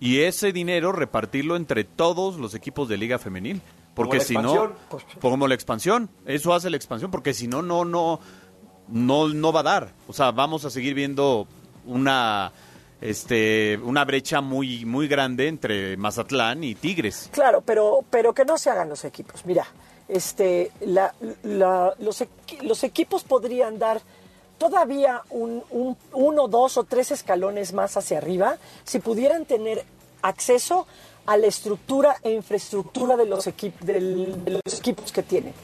[0.00, 3.60] y ese dinero repartirlo entre todos los equipos de liga femenil.
[3.94, 4.72] Porque si no,
[5.20, 8.20] como la expansión, eso hace la expansión, porque si no, no, no,
[8.88, 9.92] no, no va a dar.
[10.08, 11.46] O sea, vamos a seguir viendo
[11.84, 12.52] una,
[13.02, 17.28] este, una brecha muy, muy grande entre Mazatlán y Tigres.
[17.32, 19.44] Claro, pero, pero que no se hagan los equipos.
[19.44, 19.66] Mira,
[20.08, 22.24] este, la- la- los,
[22.62, 24.00] los equipos podrían dar
[24.58, 29.84] todavía un, un- uno, dos o tres escalones más hacia arriba si pudieran tener
[30.22, 30.86] acceso
[31.26, 35.54] a la estructura e infraestructura de los, equip- del- de los equipos que tienen.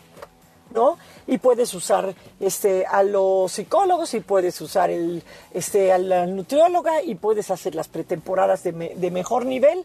[0.75, 0.99] ¿No?
[1.27, 7.03] Y puedes usar este a los psicólogos y puedes usar el este a la nutrióloga
[7.03, 9.85] y puedes hacer las pretemporadas de, de mejor nivel.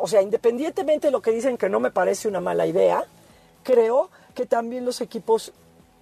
[0.00, 3.04] O sea, independientemente de lo que dicen que no me parece una mala idea,
[3.64, 5.52] creo que también los equipos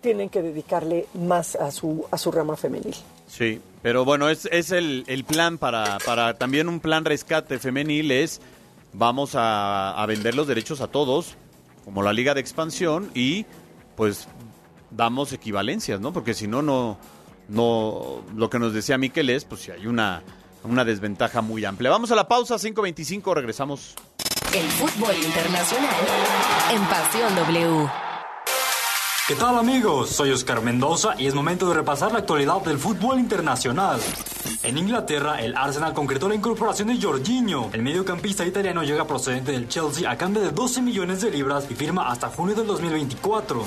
[0.01, 2.95] tienen que dedicarle más a su a su rama femenil.
[3.27, 8.11] Sí, pero bueno, es, es el, el plan para, para también un plan rescate femenil
[8.11, 8.41] es
[8.93, 11.35] vamos a, a vender los derechos a todos,
[11.85, 13.45] como la liga de expansión, y
[13.99, 14.29] pues
[14.93, 16.13] damos equivalencias, ¿no?
[16.13, 16.99] Porque si no, no,
[17.49, 20.23] no, lo que nos decía Miquel es, pues si hay una,
[20.63, 21.91] una desventaja muy amplia.
[21.91, 23.97] Vamos a la pausa, 5.25, regresamos.
[24.55, 25.91] El fútbol internacional
[26.71, 28.08] en Pasión W.
[29.29, 30.09] ¿Qué tal amigos?
[30.09, 34.01] Soy Oscar Mendoza y es momento de repasar la actualidad del fútbol internacional.
[34.63, 37.69] En Inglaterra, el Arsenal concretó la incorporación de Jorginho.
[37.75, 41.75] El mediocampista italiano llega procedente del Chelsea a cambio de 12 millones de libras y
[41.75, 43.63] firma hasta junio del 2024.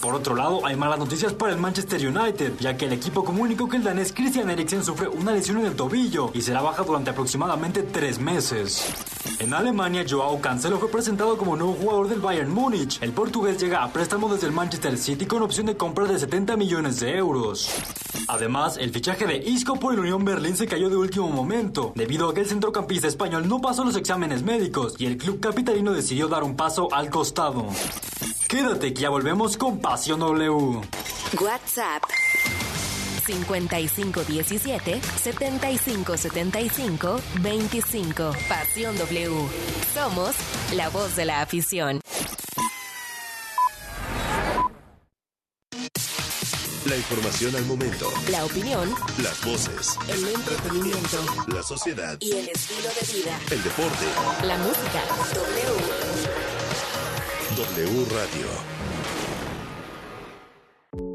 [0.00, 3.68] Por otro lado, hay malas noticias para el Manchester United, ya que el equipo comunicó
[3.68, 7.10] que el danés Christian Eriksen sufre una lesión en el tobillo y será baja durante
[7.10, 8.84] aproximadamente tres meses.
[9.38, 12.98] En Alemania, Joao Cancelo fue presentado como nuevo jugador del Bayern Múnich.
[13.02, 16.56] El portugués llega a préstamo desde el Manchester City con opción de compra de 70
[16.56, 17.70] millones de euros.
[18.28, 22.28] Además, el fichaje de Isco por el Unión Berlín se cayó de último momento, debido
[22.28, 26.28] a que el centrocampista español no pasó los exámenes médicos y el club capitalino decidió
[26.28, 27.66] dar un paso al costado.
[28.48, 30.80] Quédate que ya volvemos con Pasión W.
[31.40, 32.02] WhatsApp
[33.26, 38.32] 5517 7575 25.
[38.48, 39.48] Pasión W.
[39.94, 40.34] Somos
[40.74, 42.00] la voz de la afición.
[46.90, 48.10] La información al momento.
[48.30, 49.96] La opinión, Las voces.
[50.08, 51.18] el entretenimiento
[51.54, 52.16] La sociedad.
[52.20, 53.38] y el estilo de vida.
[53.50, 54.06] El deporte.
[54.44, 55.02] La música.
[57.56, 57.86] W.
[57.86, 58.46] W Radio.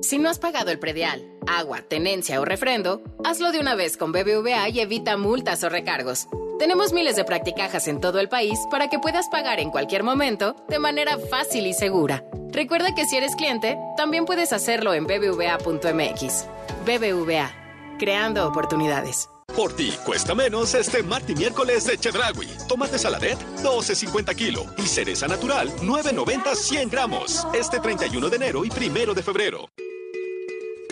[0.01, 4.11] Si no has pagado el predial, agua, tenencia o refrendo, hazlo de una vez con
[4.13, 6.27] BBVA y evita multas o recargos.
[6.57, 10.55] Tenemos miles de practicajas en todo el país para que puedas pagar en cualquier momento
[10.69, 12.23] de manera fácil y segura.
[12.51, 16.45] Recuerda que si eres cliente, también puedes hacerlo en bbva.mx.
[16.85, 17.51] BBVA,
[17.99, 19.27] creando oportunidades.
[19.53, 22.47] Por ti cuesta menos este martes y miércoles de Chedragui.
[22.69, 24.65] Tomate saladet, 12.50 kilo.
[24.77, 27.45] Y cereza natural, 9.90 100 gramos.
[27.53, 29.69] Este 31 de enero y primero de febrero.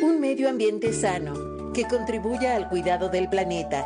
[0.02, 3.86] Un medio ambiente sano que contribuya al cuidado del planeta.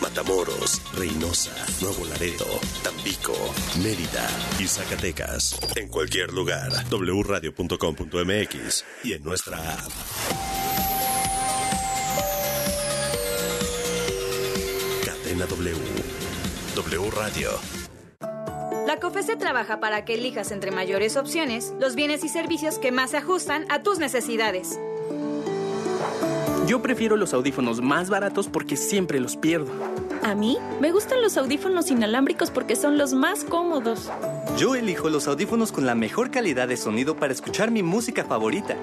[0.00, 2.46] Matamoros, Reynosa, Nuevo Laredo,
[2.82, 3.32] Tampico,
[3.82, 5.58] Mérida y Zacatecas.
[5.76, 9.90] En cualquier lugar, wradio.com.mx y en nuestra app.
[15.04, 15.76] Cadena W.
[16.74, 17.50] W Radio.
[18.86, 23.12] La COFESE trabaja para que elijas entre mayores opciones los bienes y servicios que más
[23.12, 24.78] se ajustan a tus necesidades.
[26.66, 29.70] Yo prefiero los audífonos más baratos porque siempre los pierdo.
[30.22, 34.10] A mí me gustan los audífonos inalámbricos porque son los más cómodos.
[34.56, 38.76] Yo elijo los audífonos con la mejor calidad de sonido para escuchar mi música favorita.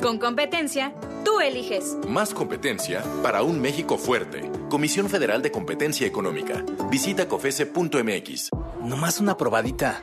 [0.00, 0.92] Con competencia,
[1.24, 1.96] tú eliges.
[2.08, 4.48] Más competencia para un México fuerte.
[4.68, 6.64] Comisión Federal de Competencia Económica.
[6.88, 8.50] Visita cofese.mx.
[8.84, 10.00] Nomás una probadita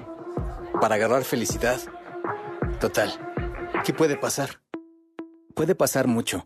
[0.82, 1.80] para agarrar felicidad.
[2.82, 3.14] Total,
[3.86, 4.62] ¿qué puede pasar?
[5.54, 6.46] Puede pasar mucho,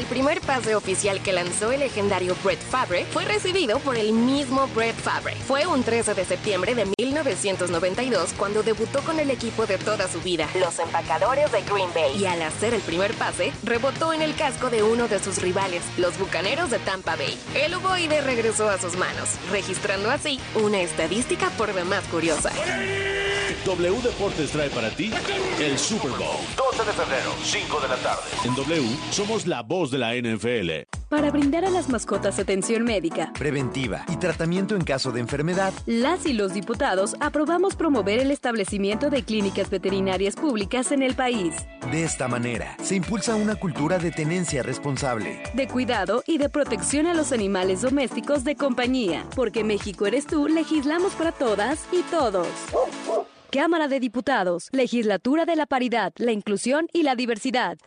[0.00, 4.66] El primer pase oficial que lanzó el legendario Brett Favre fue recibido por el mismo
[4.68, 5.34] Brett Favre.
[5.46, 10.22] Fue un 13 de septiembre de 1992 cuando debutó con el equipo de toda su
[10.22, 12.16] vida, los empacadores de Green Bay.
[12.18, 15.82] Y al hacer el primer pase, rebotó en el casco de uno de sus rivales,
[15.98, 17.38] los bucaneros de Tampa Bay.
[17.54, 22.50] El ovoide regresó a sus manos, registrando así una estadística por demás curiosa.
[23.64, 25.10] W Deportes trae para ti
[25.60, 26.40] el Super Bowl.
[26.56, 28.22] 12 de febrero, 5 de la tarde.
[28.44, 30.88] En W somos la voz de la NFL.
[31.10, 36.24] Para brindar a las mascotas atención médica, preventiva y tratamiento en caso de enfermedad, las
[36.24, 41.54] y los diputados aprobamos promover el establecimiento de clínicas veterinarias públicas en el país.
[41.90, 47.06] De esta manera, se impulsa una cultura de tenencia responsable, de cuidado y de protección
[47.06, 49.26] a los animales domésticos de compañía.
[49.34, 52.46] Porque México eres tú, legislamos para todas y todos.
[53.50, 57.78] Cámara de Diputados, Legislatura de la Paridad, la Inclusión y la Diversidad.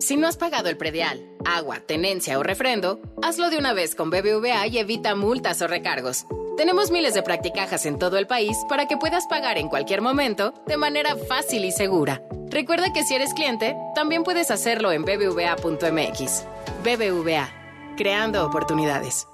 [0.00, 4.10] Si no has pagado el predial, agua, tenencia o refrendo, hazlo de una vez con
[4.10, 6.26] BBVA y evita multas o recargos.
[6.56, 10.52] Tenemos miles de practicajas en todo el país para que puedas pagar en cualquier momento
[10.66, 12.20] de manera fácil y segura.
[12.50, 16.44] Recuerda que si eres cliente, también puedes hacerlo en bbva.mx.
[16.82, 17.63] BBVA,
[17.96, 19.26] creando oportunidades.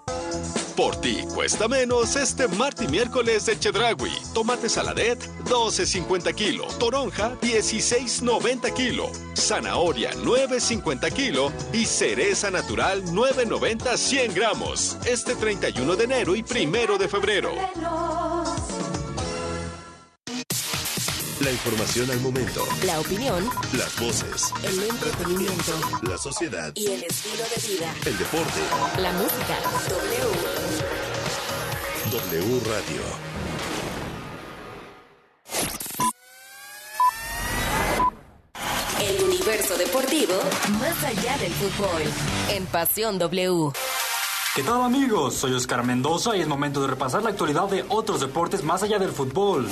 [0.76, 4.12] Por ti cuesta menos este martes y miércoles de Chedragui.
[4.32, 6.66] Tomate saladet, 12.50 kilo.
[6.78, 9.10] Toronja, 16.90 kilo.
[9.34, 11.52] Zanahoria, 9.50 kilo.
[11.74, 14.96] Y cereza natural, 9.90 100 gramos.
[15.04, 17.52] Este 31 de enero y primero de febrero.
[21.40, 22.66] La información al momento.
[22.84, 23.48] La opinión.
[23.72, 24.52] Las voces.
[24.62, 25.72] El entretenimiento.
[26.02, 26.70] La sociedad.
[26.74, 27.94] Y el estilo de vida.
[28.04, 28.60] El deporte.
[28.98, 29.56] La música.
[29.88, 30.20] W.
[32.12, 33.02] W Radio.
[39.00, 40.34] El universo deportivo
[40.78, 42.02] más allá del fútbol.
[42.50, 43.72] En Pasión W.
[44.54, 45.36] ¿Qué tal amigos?
[45.36, 48.98] Soy Oscar Mendoza y es momento de repasar la actualidad de otros deportes más allá
[48.98, 49.68] del fútbol.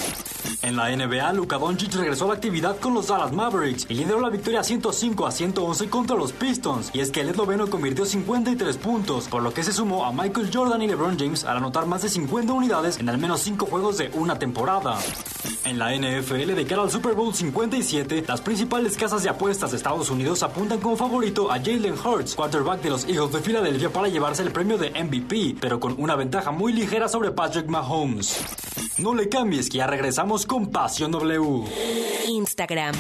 [0.60, 4.20] En la NBA, Luka Doncic regresó a la actividad con los Dallas Mavericks y lideró
[4.20, 6.90] la victoria 105 a 111 contra los Pistons.
[6.92, 10.50] Y es que el esloveno convirtió 53 puntos, por lo que se sumó a Michael
[10.52, 13.98] Jordan y LeBron James al anotar más de 50 unidades en al menos 5 juegos
[13.98, 14.98] de una temporada.
[15.64, 19.76] En la NFL, de cara al Super Bowl 57, las principales casas de apuestas de
[19.76, 24.08] Estados Unidos apuntan como favorito a Jalen Hurts, quarterback de los Eagles de Filadelfia, para
[24.08, 28.42] llevarse el premio de MVP, pero con una ventaja muy ligera sobre Patrick Mahomes.
[28.98, 31.62] No le cambies, que ya regresamos con Pasión W.
[32.26, 32.92] Instagram.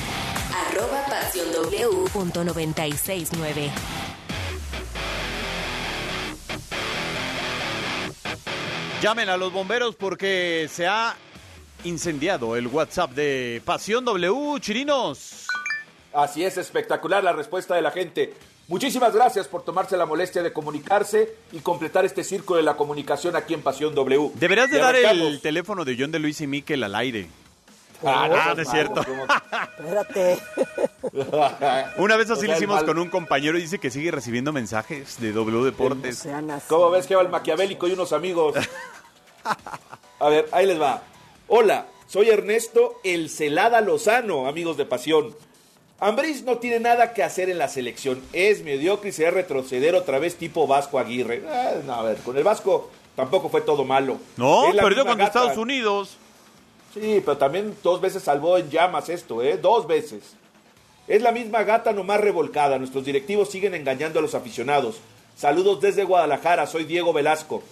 [0.68, 3.70] Arroba Pasión W.969.
[9.02, 11.16] Llamen a los bomberos porque se ha
[11.84, 15.46] incendiado el WhatsApp de Pasión W, Chirinos.
[16.12, 18.34] Así es, espectacular la respuesta de la gente.
[18.68, 23.34] Muchísimas gracias por tomarse la molestia de comunicarse y completar este círculo de la comunicación
[23.34, 24.32] aquí en Pasión W.
[24.34, 27.28] Deberías de dar el teléfono de John de Luis y Miquel al aire.
[28.04, 29.00] Ah, no, Ah, no es cierto.
[29.00, 30.38] Espérate.
[31.96, 35.32] Una vez así lo hicimos con un compañero y dice que sigue recibiendo mensajes de
[35.32, 36.28] W Deportes.
[36.68, 38.54] ¿Cómo ves que va el maquiavélico y unos amigos?
[40.20, 41.02] A ver, ahí les va.
[41.46, 45.34] Hola, soy Ernesto El Celada Lozano, amigos de Pasión.
[46.00, 48.22] Ambriz no tiene nada que hacer en la selección.
[48.32, 51.42] Es mediocre y será retroceder otra vez tipo Vasco Aguirre.
[51.48, 54.18] Ah, no, a ver, con el Vasco tampoco fue todo malo.
[54.36, 55.40] No, perdió contra gata.
[55.40, 56.16] Estados Unidos.
[56.94, 59.58] Sí, pero también dos veces salvó en llamas esto, ¿eh?
[59.58, 60.36] Dos veces.
[61.08, 62.78] Es la misma gata nomás revolcada.
[62.78, 65.00] Nuestros directivos siguen engañando a los aficionados.
[65.36, 67.62] Saludos desde Guadalajara, soy Diego Velasco.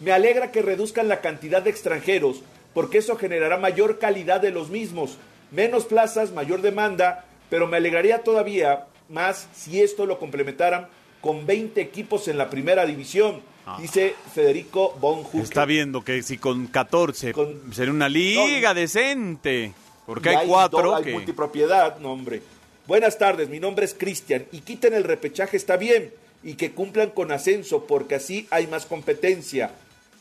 [0.00, 2.40] Me alegra que reduzcan la cantidad de extranjeros,
[2.72, 5.18] porque eso generará mayor calidad de los mismos.
[5.50, 10.88] Menos plazas, mayor demanda, pero me alegraría todavía más si esto lo complementaran
[11.20, 13.42] con 20 equipos en la primera división,
[13.78, 15.36] dice Federico Huck.
[15.36, 17.32] Está viendo que si con 14
[17.72, 19.72] sería una liga decente.
[20.04, 21.12] Porque hay cuatro do- hay que...
[21.12, 22.42] multipropiedad, no hombre.
[22.88, 26.12] Buenas tardes, mi nombre es Cristian y quiten el repechaje está bien
[26.42, 29.70] y que cumplan con ascenso porque así hay más competencia.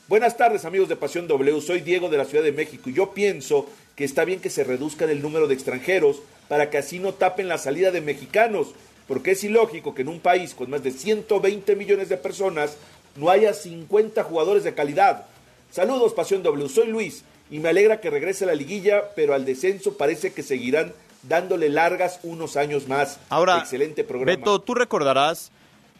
[0.07, 3.11] Buenas tardes amigos de Pasión W, soy Diego de la Ciudad de México y yo
[3.15, 7.13] pienso que está bien que se reduzcan el número de extranjeros para que así no
[7.13, 8.69] tapen la salida de mexicanos,
[9.07, 12.77] porque es ilógico que en un país con más de 120 millones de personas
[13.15, 15.25] no haya 50 jugadores de calidad.
[15.71, 16.69] Saludos, Pasión W.
[16.69, 20.43] Soy Luis y me alegra que regrese a la liguilla, pero al descenso parece que
[20.43, 23.19] seguirán dándole largas unos años más.
[23.29, 24.37] Ahora, excelente programa.
[24.37, 25.51] Beto, tú recordarás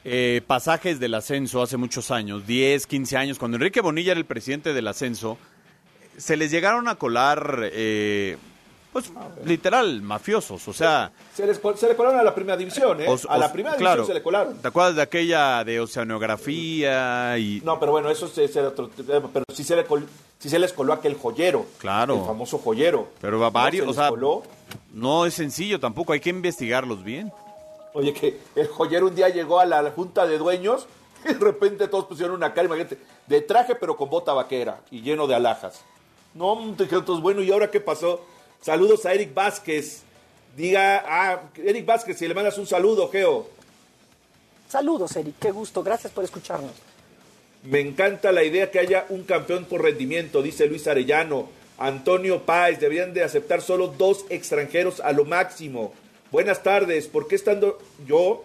[0.05, 4.25] eh, pasajes del ascenso hace muchos años, 10, 15 años, cuando Enrique Bonilla era el
[4.25, 5.37] presidente del ascenso,
[6.17, 8.37] se les llegaron a colar, eh,
[8.93, 9.11] pues
[9.43, 11.11] literal, mafiosos, o sea...
[11.33, 13.07] Se, les, se le colaron a la primera división, ¿eh?
[13.09, 14.57] os- a la primera claro, división se le colaron.
[14.61, 17.61] ¿Te acuerdas de aquella de oceanografía y...
[17.63, 20.07] No, pero bueno, eso es, otro tema, Pero sí se, le col-
[20.39, 21.65] sí se les coló aquel joyero.
[21.79, 22.19] Claro.
[22.19, 23.07] El famoso joyero.
[23.19, 24.43] Pero va No, varios, se o sea, coló.
[24.93, 27.31] no es sencillo tampoco, hay que investigarlos bien.
[27.93, 30.87] Oye, que el joyero un día llegó a la junta de dueños
[31.25, 35.01] y de repente todos pusieron una cara, imagínate, de traje pero con bota vaquera y
[35.01, 35.81] lleno de alhajas.
[36.33, 38.21] No, te dijeron todos, bueno, ¿y ahora qué pasó?
[38.63, 40.03] Saludos a Eric Vázquez.
[40.55, 43.49] Diga, ah, Eric Vázquez, si le mandas un saludo, Geo.
[44.69, 46.71] Saludos, Eric, qué gusto, gracias por escucharnos.
[47.63, 51.49] Me encanta la idea que haya un campeón por rendimiento, dice Luis Arellano.
[51.77, 55.93] Antonio Páez, deberían de aceptar solo dos extranjeros a lo máximo.
[56.31, 58.43] Buenas tardes, ¿por qué estando yo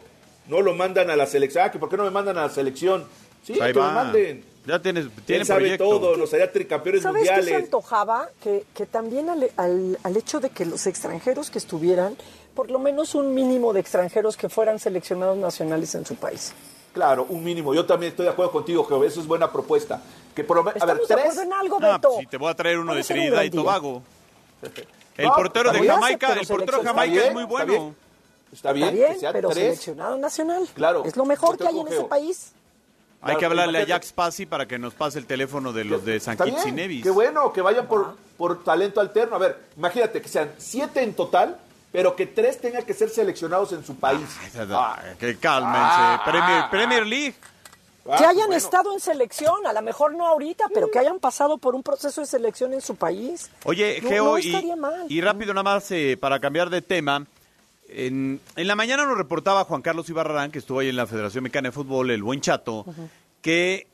[0.48, 1.64] no lo mandan a la selección?
[1.64, 3.06] Ah, que ¿por qué no me mandan a la selección?
[3.44, 3.88] Sí, Ahí que va.
[3.88, 4.44] lo manden.
[4.68, 5.84] Ya tienes, tiene Él sabe proyecto.
[5.88, 7.64] todo, nos haría tricampeones ¿Sabes qué se mundiales.
[7.64, 8.28] antojaba?
[8.42, 12.16] Que, que también al, al- al hecho de que los extranjeros que estuvieran,
[12.54, 16.52] por lo menos un mínimo de extranjeros que fueran seleccionados nacionales en su país.
[16.92, 17.74] Claro, un mínimo.
[17.74, 19.02] Yo también estoy de acuerdo contigo, Geo.
[19.04, 20.02] Eso es buena propuesta.
[20.34, 21.24] Que por lo menos, a ver, ¿Estamos de tres.
[21.32, 22.08] acuerdo en algo, Ah, Beto?
[22.08, 23.50] pues, si te voy a traer uno de Trinidad y.
[23.50, 24.02] Tobago.
[25.16, 27.58] El No, portero de está bien, Jamaica, el portero de Jamaica está es muy bien,
[27.60, 27.94] está bueno.
[28.52, 29.64] Está bien, Está bien, que sean pero tres.
[29.64, 30.68] seleccionado nacional.
[30.74, 31.02] Claro.
[31.04, 32.52] Es lo mejor que hay en ese país.
[33.20, 33.84] Hay Claro, que hablarle a.
[33.84, 37.02] Jack Spassi para que nos pase el teléfono de los de San Kitts y Nevis.
[37.02, 39.34] Qué bueno, que vayan por, por talento alterno.
[39.36, 41.58] A ver, imagínate que sean siete en total,
[41.90, 44.20] pero que tres tengan que ser seleccionados en su país.
[44.70, 45.78] Ah, que cálmense.
[45.80, 46.22] Ah.
[46.24, 47.34] Premier, Premier League.
[48.16, 51.74] que hayan estado en selección, a lo mejor no ahorita, pero que hayan pasado por
[51.74, 53.50] un proceso de selección en su país.
[53.64, 55.06] Oye, No- Geo, no y, mal.
[55.08, 57.26] y rápido nada más eh, para cambiar de tema.
[57.88, 61.42] En, en la mañana nos reportaba Juan Carlos Ibarrarán, que estuvo ahí en la Federación
[61.42, 62.84] Mexicana de Fútbol, el buen chato,
[63.40, 63.86] que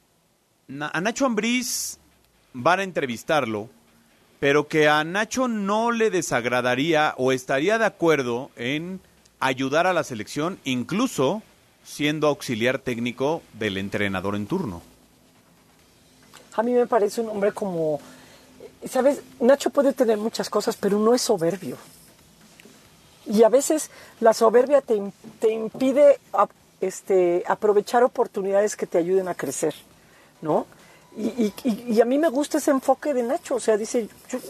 [0.69, 1.99] a Nacho Ambriz
[2.53, 3.69] van a entrevistarlo,
[4.41, 9.01] pero que a Nacho no le desagradaría o estaría de acuerdo en
[9.41, 11.43] ayudar a la selección, incluso
[11.85, 14.83] siendo auxiliar técnico del entrenador en turno.
[16.57, 18.01] A mí me parece un hombre como,
[18.89, 19.21] ¿sabes?
[19.41, 21.77] Nacho puede tener muchas cosas, pero no es soberbio.
[23.27, 25.01] Y a veces la soberbia te,
[25.41, 26.19] te impide
[26.81, 29.75] este, aprovechar oportunidades que te ayuden a crecer,
[30.43, 30.67] ¿no?
[31.17, 34.09] Y, a mí me gusta ese enfoque de Nacho, o sea, dice,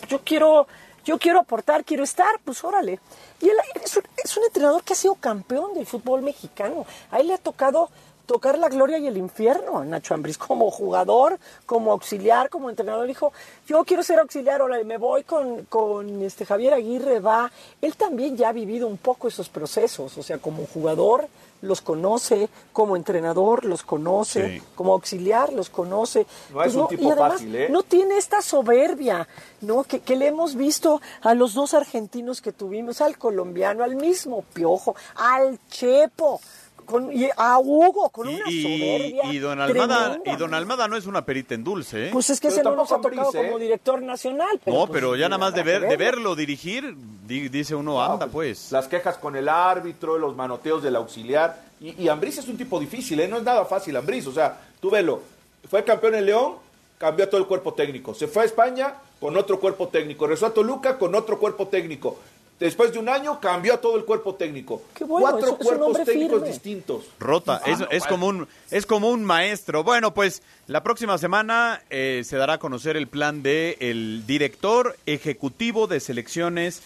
[0.09, 0.66] yo, quiero,
[1.05, 2.99] yo quiero aportar, quiero estar, pues órale.
[3.41, 6.87] Y él es un, es un entrenador que ha sido campeón del fútbol mexicano.
[7.11, 7.91] A él le ha tocado
[8.27, 13.07] tocar la gloria y el infierno Nacho Ambriz como jugador, como auxiliar, como entrenador.
[13.07, 13.33] Dijo,
[13.66, 17.51] yo quiero ser auxiliar, ahora me voy con, con este Javier Aguirre, va.
[17.81, 21.27] Él también ya ha vivido un poco esos procesos, o sea, como jugador
[21.62, 24.62] los conoce, como entrenador los conoce, Sí.
[24.75, 26.27] como auxiliar los conoce.
[26.53, 27.68] No es un tipo y además, fácil, ¿eh?
[27.70, 29.27] No tiene esta soberbia,
[29.62, 29.83] ¿no?
[29.85, 34.45] Que, que le hemos visto a los dos argentinos que tuvimos, al colombiano, al mismo
[34.53, 36.39] Piojo, al Chepo,
[36.85, 39.32] con, y a Hugo, con una soberbia.
[39.32, 40.32] y don Almada, tremenda.
[40.32, 42.11] y don Almada no es una perita en dulce, ¿eh?
[42.12, 43.47] Pues es que Pero ese no nos ha tocado Ambriz, ¿eh?
[43.47, 44.61] como director nacional.
[44.64, 46.35] Pero no, pues, pero ya nada más de, ver, de verlo.
[46.37, 46.95] dirigir,
[47.26, 48.70] di- dice uno, anda pues.
[48.72, 51.62] Las quejas con el árbitro, los manoteos del auxiliar.
[51.80, 53.28] Y, y Ambriz es un tipo difícil, ¿eh?
[53.28, 54.26] No es nada fácil, Ambriz.
[54.26, 55.20] O sea, tú velo.
[55.68, 56.55] Fue campeón en León,
[56.99, 58.14] cambió a todo el cuerpo técnico.
[58.14, 60.26] Se fue a España con otro cuerpo técnico.
[60.26, 62.18] Regresó a Toluca con otro cuerpo técnico.
[62.61, 64.83] Después de un año cambió a todo el cuerpo técnico.
[65.01, 66.49] bueno, Cuatro es- cuerpos técnicos firme.
[66.49, 67.05] distintos.
[67.19, 69.83] Rota, Ah, es, no, es como un, es como un maestro.
[69.83, 74.97] Bueno, pues la próxima semana eh, se dará a conocer el plan de el director
[75.05, 76.83] ejecutivo de selecciones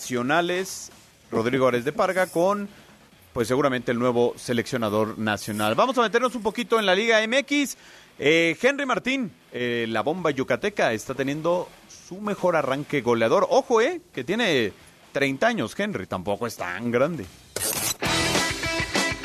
[0.00, 0.90] nacionales,
[1.30, 2.68] Rodrigo Ares de Parga, con
[3.32, 5.74] pues seguramente el nuevo seleccionador nacional.
[5.74, 7.76] Vamos a meternos un poquito en la Liga MX.
[8.18, 11.68] Eh, Henry Martín, eh, la bomba yucateca, está teniendo
[12.08, 13.46] su mejor arranque goleador.
[13.50, 14.72] Ojo, eh, que tiene
[15.12, 17.26] 30 años Henry, tampoco es tan grande.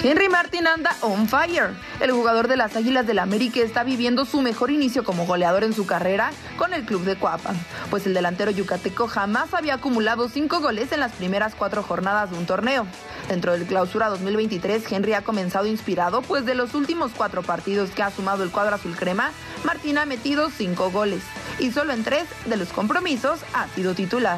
[0.05, 1.71] Henry Martin anda on fire.
[1.99, 5.73] El jugador de las Águilas del América está viviendo su mejor inicio como goleador en
[5.73, 7.55] su carrera con el club de Coapa,
[7.89, 12.37] pues el delantero yucateco jamás había acumulado cinco goles en las primeras cuatro jornadas de
[12.37, 12.85] un torneo.
[13.29, 18.03] Dentro del clausura 2023, Henry ha comenzado inspirado, pues de los últimos cuatro partidos que
[18.03, 19.31] ha sumado el cuadro azul crema,
[19.63, 21.23] Martín ha metido cinco goles
[21.57, 24.37] y solo en tres de los compromisos ha sido titular.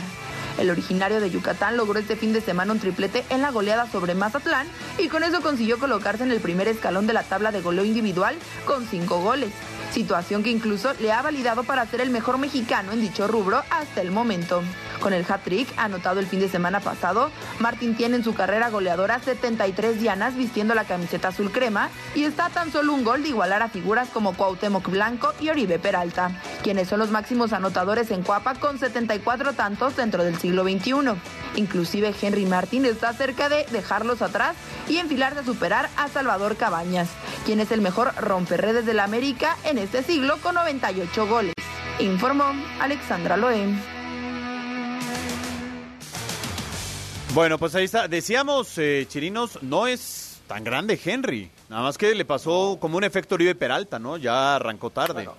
[0.58, 4.16] El originario de Yucatán logró este fin de semana un triplete en la goleada sobre
[4.16, 7.86] Mazatlán y con eso consiguió colocarse en el primer escalón de la tabla de goleo
[7.86, 8.36] individual
[8.66, 9.51] con cinco goles
[9.91, 14.01] situación que incluso le ha validado para ser el mejor mexicano en dicho rubro hasta
[14.01, 14.62] el momento.
[15.00, 17.30] Con el hat-trick anotado el fin de semana pasado,
[17.60, 22.50] Martín tiene en su carrera goleadora 73 dianas vistiendo la camiseta azul crema y está
[22.50, 26.88] tan solo un gol de igualar a figuras como Cuauhtémoc Blanco y Oribe Peralta, quienes
[26.88, 31.14] son los máximos anotadores en Cuapa con 74 tantos dentro del siglo XXI.
[31.56, 34.56] Inclusive Henry Martín está cerca de dejarlos atrás
[34.88, 37.10] y enfilarse a superar a Salvador Cabañas,
[37.45, 41.54] quien es el mejor romperredes de la América en este siglo con 98 goles.
[42.00, 42.45] Informó
[42.80, 43.97] Alexandra Loen.
[47.34, 48.07] Bueno, pues ahí está.
[48.07, 51.51] Decíamos, eh, Chirinos, no es tan grande Henry.
[51.69, 54.17] Nada más que le pasó como un efecto Oribe Peralta, ¿no?
[54.17, 55.30] Ya arrancó tarde.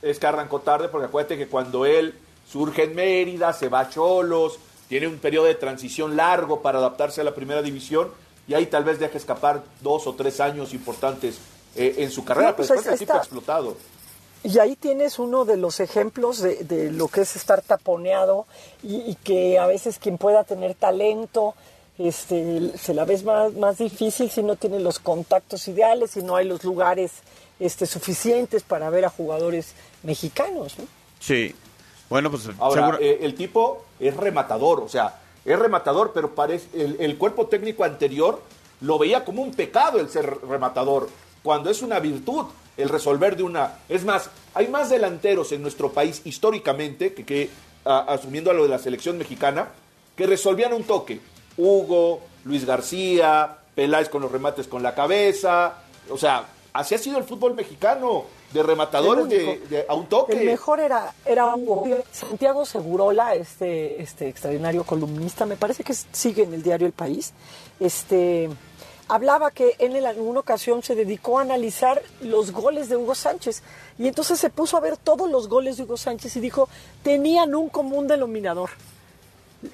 [0.00, 2.14] es que arrancó tarde porque acuérdate que cuando él
[2.48, 4.58] surge en Mérida, se va a Cholos,
[4.88, 8.10] tiene un periodo de transición largo para adaptarse a la primera división
[8.46, 11.38] y ahí tal vez deja escapar dos o tres años importantes
[11.74, 13.76] eh, en su carrera, pues pero después el tipo ha explotado.
[14.44, 18.46] Y ahí tienes uno de los ejemplos de, lo que es estar taponeado
[18.82, 21.54] y, que a veces quien pueda tener talento
[21.96, 26.36] este, se la ves más, más difícil si no tiene los contactos ideales, si no
[26.36, 27.12] hay los lugares
[27.58, 30.74] este, suficientes para ver a jugadores mexicanos.
[31.20, 31.54] Sí.
[32.10, 36.96] Bueno, pues Ahora, eh, el tipo es rematador, o sea, es rematador, pero parece, el,
[37.00, 38.42] el cuerpo técnico anterior
[38.82, 41.08] lo veía como un pecado el ser rematador,
[41.42, 42.44] cuando es una virtud
[42.76, 43.78] el resolver de una...
[43.88, 47.50] Es más, hay más delanteros en nuestro país históricamente, que, que
[47.84, 49.68] asumiendo a lo de la selección mexicana,
[50.16, 51.20] que resolvían un toque.
[51.56, 55.74] Hugo, Luis García, Peláez con los remates con la cabeza.
[56.10, 60.32] O sea, así ha sido el fútbol mexicano, de rematadores de, a un toque.
[60.32, 61.86] El mejor era, era Hugo.
[62.12, 67.32] Santiago Segurola, este, este extraordinario columnista, me parece que sigue en el diario El País.
[67.80, 68.48] Este
[69.08, 73.62] hablaba que él en alguna ocasión se dedicó a analizar los goles de Hugo Sánchez
[73.98, 76.68] y entonces se puso a ver todos los goles de Hugo Sánchez y dijo,
[77.02, 78.70] tenían un común denominador.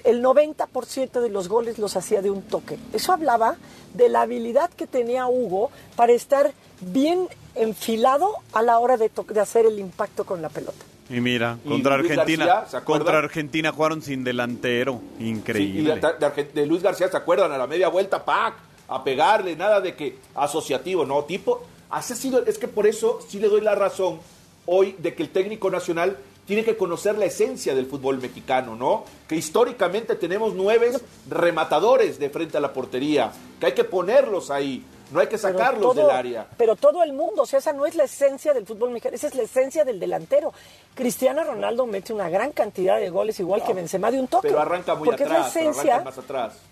[0.05, 2.77] El 90% de los goles los hacía de un toque.
[2.93, 3.57] Eso hablaba
[3.93, 9.39] de la habilidad que tenía Hugo para estar bien enfilado a la hora de, de
[9.39, 10.85] hacer el impacto con la pelota.
[11.09, 15.99] Y mira, contra Argentina, contra Argentina jugaron sin delantero, increíble.
[15.99, 17.51] de, de, Luis García, ¿se acuerdan?
[17.51, 18.70] A la media vuelta, ¡pac!
[18.91, 23.19] A pegarle, nada de que asociativo, no, tipo, así ha sido, es que por eso
[23.27, 24.19] sí le doy la razón
[24.65, 29.05] hoy de que el técnico nacional tiene que conocer la esencia del fútbol mexicano, ¿no?
[29.29, 30.91] Que históricamente tenemos nueve
[31.29, 35.95] rematadores de frente a la portería, que hay que ponerlos ahí, no hay que sacarlos
[35.95, 36.47] del área.
[36.57, 39.27] Pero todo el mundo, o sea, esa no es la esencia del fútbol mexicano, esa
[39.27, 40.51] es la esencia del delantero.
[40.93, 44.49] Cristiano Ronaldo mete una gran cantidad de goles, igual que Benzema de un toque.
[44.49, 46.70] Pero arranca muy atrás, arranca más atrás.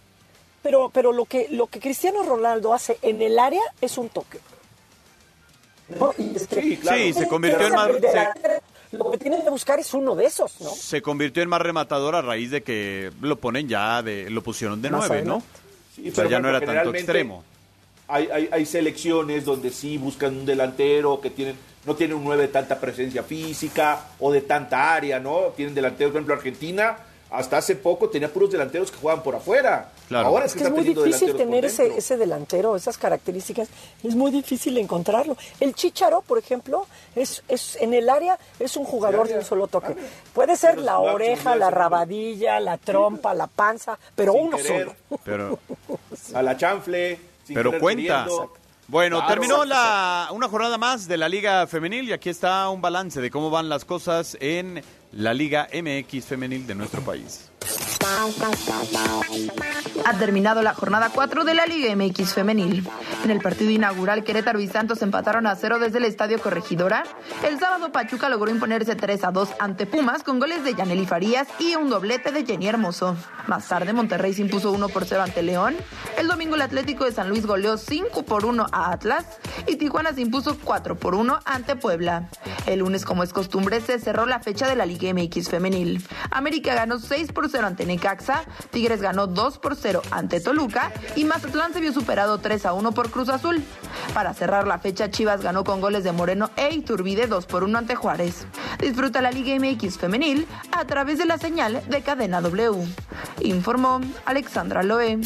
[0.62, 4.40] Pero, pero lo, que, lo que Cristiano Ronaldo hace en el área es un toque.
[6.50, 6.98] sí, claro.
[6.98, 7.90] sí, se convirtió en más...
[8.92, 10.70] Lo que tienen que buscar es uno de esos, ¿no?
[10.72, 14.82] Se convirtió en más rematador a raíz de que lo ponen ya, de lo pusieron
[14.82, 15.44] de nueve, ¿no?
[15.96, 17.44] Sí, pero ya no era tanto extremo.
[18.08, 21.56] Hay, hay, hay, selecciones donde sí buscan un delantero que tienen
[21.86, 25.54] no tiene un nueve de tanta presencia física o de tanta área, ¿no?
[25.56, 26.98] Tienen delanteros, por ejemplo, Argentina
[27.30, 29.92] hasta hace poco tenía puros delanteros que jugaban por afuera.
[30.12, 33.70] Ahora es, que, es muy difícil tener ese, ese, delantero, esas características,
[34.04, 35.38] es muy difícil encontrarlo.
[35.60, 39.68] El Chicharo, por ejemplo, es, es en el área es un jugador de un solo
[39.68, 39.96] toque.
[40.34, 44.96] Puede ser la oreja, la rabadilla, la trompa, la panza, pero uno solo.
[45.24, 45.60] Pero
[46.34, 47.20] a la chanfle,
[47.54, 48.28] pero cuenta.
[48.90, 53.22] Bueno, terminó la, una jornada más de la Liga Femenil y aquí está un balance
[53.22, 57.52] de cómo van las cosas en la Liga MX Femenil de nuestro país.
[60.06, 62.88] Ha terminado la jornada 4 de la Liga MX femenil.
[63.24, 67.04] En el partido inaugural, Querétaro y Santos empataron a cero desde el Estadio Corregidora.
[67.48, 71.48] El sábado, Pachuca logró imponerse 3 a 2 ante Pumas con goles de Yaneli Farías
[71.60, 73.16] y un doblete de Jenny Hermoso.
[73.48, 75.76] Más tarde, Monterrey se impuso 1 por 0 ante León.
[76.18, 79.26] El domingo, el Atlético de San Luis goleó 5 por 1 a Atlas
[79.68, 82.30] y Tijuana se impuso 4 por 1 ante Puebla.
[82.66, 86.06] El lunes, como es costumbre, se cerró la fecha de la Liga MX femenil.
[86.32, 91.26] América ganó 6 por 0 ante Necaxa, Tigres ganó 2 por 0 ante Toluca y
[91.26, 93.64] Mazatlán se vio superado 3 a 1 por Cruz Azul.
[94.14, 97.78] Para cerrar la fecha, Chivas ganó con goles de Moreno e Iturbide 2 por 1
[97.78, 98.46] ante Juárez.
[98.80, 102.86] Disfruta la Liga MX femenil a través de la señal de Cadena W.
[103.42, 105.20] Informó Alexandra Loe.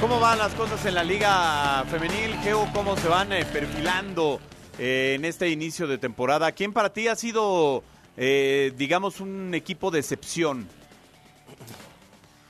[0.00, 2.34] ¿Cómo van las cosas en la Liga Femenil?
[2.42, 4.40] Geo, ¿cómo se van eh, perfilando
[4.78, 6.52] eh, en este inicio de temporada?
[6.52, 7.84] ¿Quién para ti ha sido
[8.16, 10.68] eh, digamos, un equipo de excepción?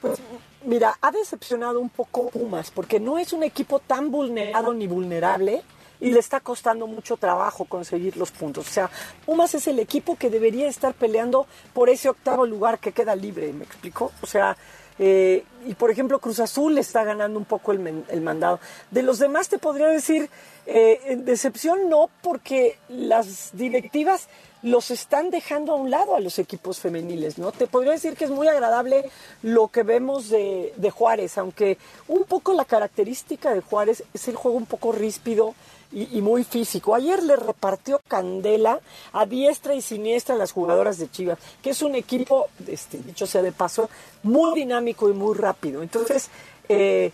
[0.00, 0.18] Pues
[0.64, 5.62] mira, ha decepcionado un poco Pumas, porque no es un equipo tan vulnerado ni vulnerable
[6.00, 8.66] y le está costando mucho trabajo conseguir los puntos.
[8.66, 8.90] O sea,
[9.26, 13.52] Pumas es el equipo que debería estar peleando por ese octavo lugar que queda libre,
[13.52, 14.12] ¿me explico?
[14.22, 14.56] O sea,
[14.98, 18.60] eh, y por ejemplo, Cruz Azul está ganando un poco el, mandado.
[18.90, 20.30] De los demás te podría decir,
[20.66, 24.28] eh, decepción no, porque las directivas
[24.62, 27.52] los están dejando a un lado a los equipos femeniles, ¿no?
[27.52, 29.10] Te podría decir que es muy agradable
[29.42, 34.36] lo que vemos de, de Juárez, aunque un poco la característica de Juárez es el
[34.36, 35.54] juego un poco ríspido,
[35.92, 36.94] y, muy físico.
[36.94, 38.80] Ayer le repartió candela
[39.12, 43.26] a diestra y siniestra a las jugadoras de Chivas, que es un equipo, este, dicho
[43.26, 43.90] sea de paso,
[44.22, 45.82] muy dinámico y muy rápido.
[45.82, 46.28] Entonces,
[46.68, 47.10] eh,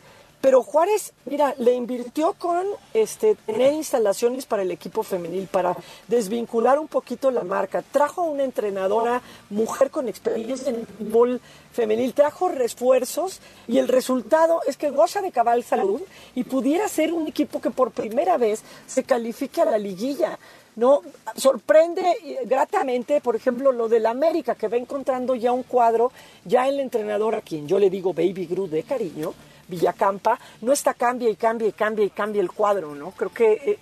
[0.47, 5.77] pero Juárez, mira, le invirtió con este, tener instalaciones para el equipo femenil, para
[6.07, 7.83] desvincular un poquito la marca.
[7.83, 11.41] Trajo una entrenadora mujer con experiencia en fútbol
[11.73, 16.01] femenil, trajo refuerzos y el resultado es que goza de cabal salud
[16.37, 20.39] y pudiera ser un equipo que por primera vez se califique a la liguilla.
[20.77, 21.03] No,
[21.35, 22.05] sorprende
[22.45, 26.13] gratamente, por ejemplo, lo del América, que va encontrando ya un cuadro,
[26.45, 29.35] ya el entrenador a quien yo le digo Baby Gru de cariño,
[29.69, 33.11] Villacampa, no está cambia y cambia y cambia y cambia el cuadro, ¿no?
[33.13, 33.79] Creo que, eh,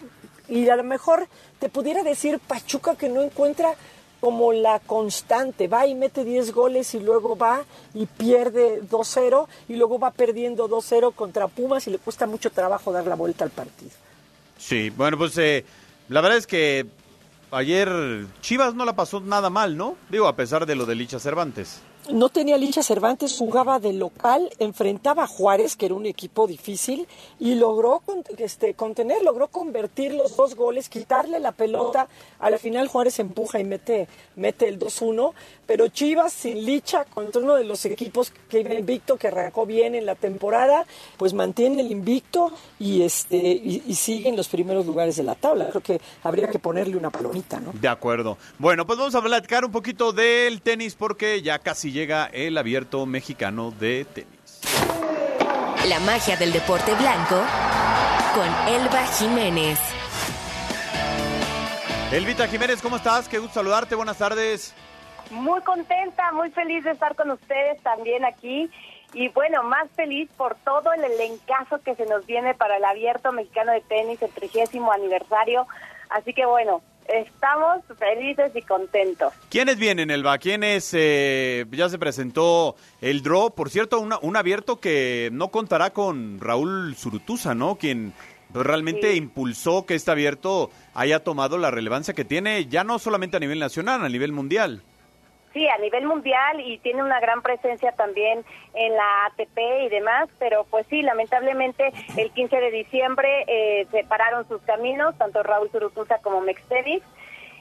[0.48, 1.26] y a lo mejor
[1.58, 3.74] te pudiera decir Pachuca que no encuentra
[4.20, 7.62] como la constante, va y mete 10 goles y luego va
[7.92, 12.90] y pierde 2-0 y luego va perdiendo 2-0 contra Pumas y le cuesta mucho trabajo
[12.90, 13.90] dar la vuelta al partido.
[14.56, 15.66] Sí, bueno, pues eh,
[16.08, 16.86] la verdad es que
[17.50, 19.96] ayer Chivas no la pasó nada mal, ¿no?
[20.08, 24.50] Digo, a pesar de lo de Licha Cervantes no tenía Licha Cervantes, jugaba de local,
[24.58, 27.06] enfrentaba a Juárez, que era un equipo difícil,
[27.38, 28.02] y logró
[28.38, 32.08] este, contener, logró convertir los dos goles, quitarle la pelota.
[32.38, 35.32] Al final Juárez empuja y mete, mete el 2-1,
[35.66, 39.94] pero Chivas sin Licha contra uno de los equipos que iba invicto, que arrancó bien
[39.94, 40.86] en la temporada,
[41.16, 45.68] pues mantiene el invicto y, este, y, sigue en los primeros lugares de la tabla.
[45.70, 47.72] Creo que habría que ponerle una palomita, ¿no?
[47.72, 48.36] De acuerdo.
[48.58, 53.06] Bueno, pues vamos a platicar un poquito del tenis porque ya casi llega el abierto
[53.06, 54.60] mexicano de tenis.
[55.88, 57.36] La magia del deporte blanco
[58.34, 59.78] con Elba Jiménez.
[62.10, 63.28] Elvita Jiménez, ¿cómo estás?
[63.28, 64.74] Qué gusto saludarte, buenas tardes.
[65.30, 68.68] Muy contenta, muy feliz de estar con ustedes también aquí.
[69.12, 73.30] Y bueno, más feliz por todo el elencazo que se nos viene para el Abierto
[73.30, 75.68] Mexicano de Tenis, el trigésimo aniversario.
[76.10, 79.32] Así que bueno, Estamos felices y contentos.
[79.50, 80.38] ¿Quiénes vienen, Elba?
[80.38, 83.54] ¿Quiénes eh, ya se presentó el draw?
[83.54, 87.76] Por cierto, un abierto que no contará con Raúl Zurutuza, ¿no?
[87.76, 88.14] Quien
[88.54, 93.40] realmente impulsó que este abierto haya tomado la relevancia que tiene, ya no solamente a
[93.40, 94.82] nivel nacional, a nivel mundial.
[95.54, 98.44] Sí, a nivel mundial y tiene una gran presencia también
[98.74, 104.48] en la ATP y demás, pero pues sí, lamentablemente el 15 de diciembre eh, separaron
[104.48, 107.04] sus caminos, tanto Raúl Zurutuza como Mextevis.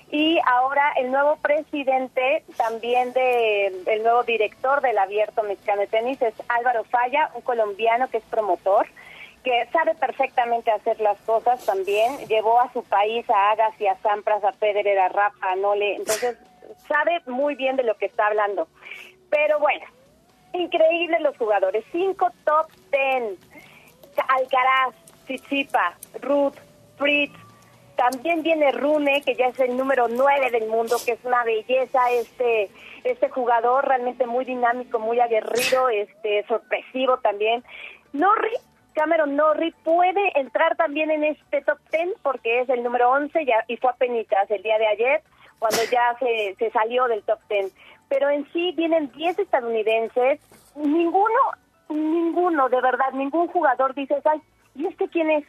[0.10, 6.22] Y ahora el nuevo presidente, también de, el nuevo director del Abierto Mexicano de Tenis
[6.22, 8.88] es Álvaro Falla, un colombiano que es promotor,
[9.44, 12.18] que sabe perfectamente hacer las cosas también.
[12.28, 15.96] Llevó a su país a Agassi, a Sampras, a Federer, a Rafa, a Nole.
[15.96, 16.38] Entonces
[16.88, 18.68] sabe muy bien de lo que está hablando.
[19.30, 19.86] Pero bueno,
[20.54, 21.84] increíbles los jugadores.
[21.92, 23.38] Cinco top ten.
[24.28, 24.96] Alcaraz,
[25.26, 26.56] Tsitsipa, Ruth,
[26.98, 27.34] Fritz.
[27.96, 32.12] También viene Rune, que ya es el número nueve del mundo, que es una belleza
[32.12, 32.72] este
[33.04, 37.64] este jugador, realmente muy dinámico, muy aguerrido, este sorpresivo también.
[38.14, 38.54] Norri,
[38.94, 43.64] Cameron Norrie puede entrar también en este top ten porque es el número 11 ya,
[43.68, 45.22] y fue a penitas el día de ayer
[45.64, 47.72] cuando ya se, se salió del top ten.
[48.10, 50.42] Pero en sí vienen 10 estadounidenses,
[50.76, 51.40] ninguno,
[51.88, 54.42] ninguno, de verdad, ningún jugador dice, ay,
[54.76, 55.46] ¿y este quién es?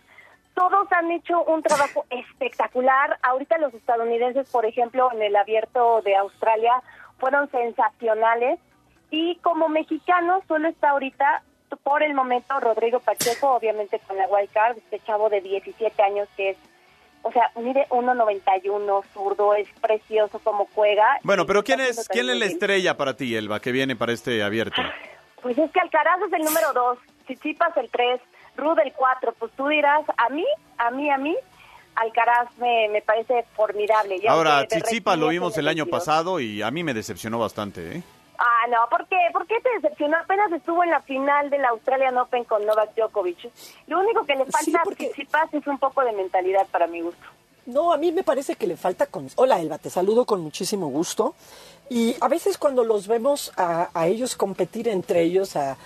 [0.54, 3.18] Todos han hecho un trabajo espectacular.
[3.24, 6.80] Ahorita los estadounidenses, por ejemplo, en el abierto de Australia,
[7.18, 8.60] fueron sensacionales.
[9.10, 11.42] Y como mexicano, solo está ahorita,
[11.82, 16.28] por el momento, Rodrigo Pacheco, obviamente con la wild card, este chavo de 17 años
[16.36, 16.56] que es
[17.24, 21.18] o sea, mide 1.91, zurdo, es precioso como juega.
[21.22, 24.42] Bueno, pero ¿quién es, ¿quién es la estrella para ti, Elba, que viene para este
[24.42, 24.82] abierto?
[25.42, 28.20] Pues es que Alcaraz es el número 2, Chichipas el 3,
[28.56, 30.44] Rude el 4, pues tú dirás, a mí,
[30.76, 31.34] a mí, a mí,
[31.96, 34.20] Alcaraz me, me parece formidable.
[34.28, 38.02] Ahora, Chichipas lo vimos el año pasado y a mí me decepcionó bastante, ¿eh?
[38.64, 39.16] Ah, no, ¿por qué?
[39.32, 40.16] ¿Por qué te decepcionó?
[40.16, 43.50] Apenas estuvo en la final del Australian Open con Novak Djokovic.
[43.88, 47.26] Lo único que le falta a Tsitsipas es un poco de mentalidad para mi gusto.
[47.66, 49.28] No, a mí me parece que le falta con...
[49.36, 51.34] Hola Elba, te saludo con muchísimo gusto.
[51.90, 55.76] Y a veces cuando los vemos a, ellos competir entre ellos, a,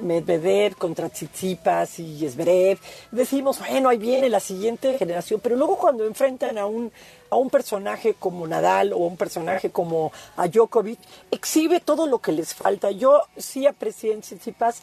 [0.00, 2.78] Medvedev contra Tsitsipas y Zverev,
[3.10, 6.92] decimos, bueno, ahí viene la siguiente generación, pero luego cuando enfrentan a un,
[7.30, 10.98] a un personaje como Nadal o un personaje como a Djokovic,
[11.30, 12.90] exhibe todo lo que les falta.
[12.90, 14.82] Yo sí aprecié en Tsitsipas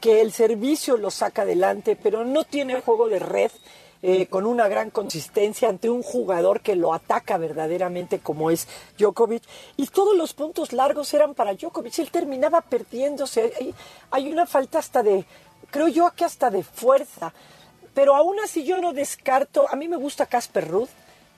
[0.00, 3.50] que el servicio lo saca adelante, pero no tiene juego de red
[4.02, 8.68] eh, con una gran consistencia ante un jugador que lo ataca verdaderamente como es
[8.98, 9.42] Djokovic.
[9.76, 11.98] Y todos los puntos largos eran para Djokovic.
[11.98, 13.52] Él terminaba perdiéndose.
[13.58, 13.74] Hay,
[14.10, 15.24] hay una falta hasta de,
[15.70, 17.32] creo yo que hasta de fuerza.
[17.94, 20.90] Pero aún así yo no descarto, a mí me gusta Casper Ruth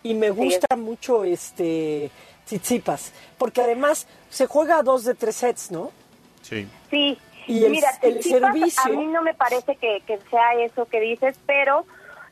[0.03, 2.11] y me gusta mucho este
[2.47, 5.93] Tsitsipas, porque además se juega a dos de tres sets, ¿no?
[6.43, 6.67] Sí.
[6.91, 10.55] Sí, Y el- mira, el Tsitsipas, servicio- a mí no me parece que, que sea
[10.65, 11.85] eso que dices, pero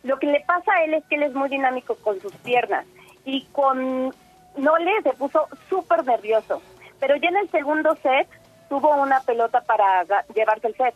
[0.07, 2.87] lo que le pasa a él es que él es muy dinámico con sus piernas
[3.25, 4.15] y con
[4.57, 6.63] Nole se puso súper nervioso,
[7.01, 8.29] pero ya en el segundo set
[8.69, 10.05] tuvo una pelota para
[10.35, 10.95] llevarse el set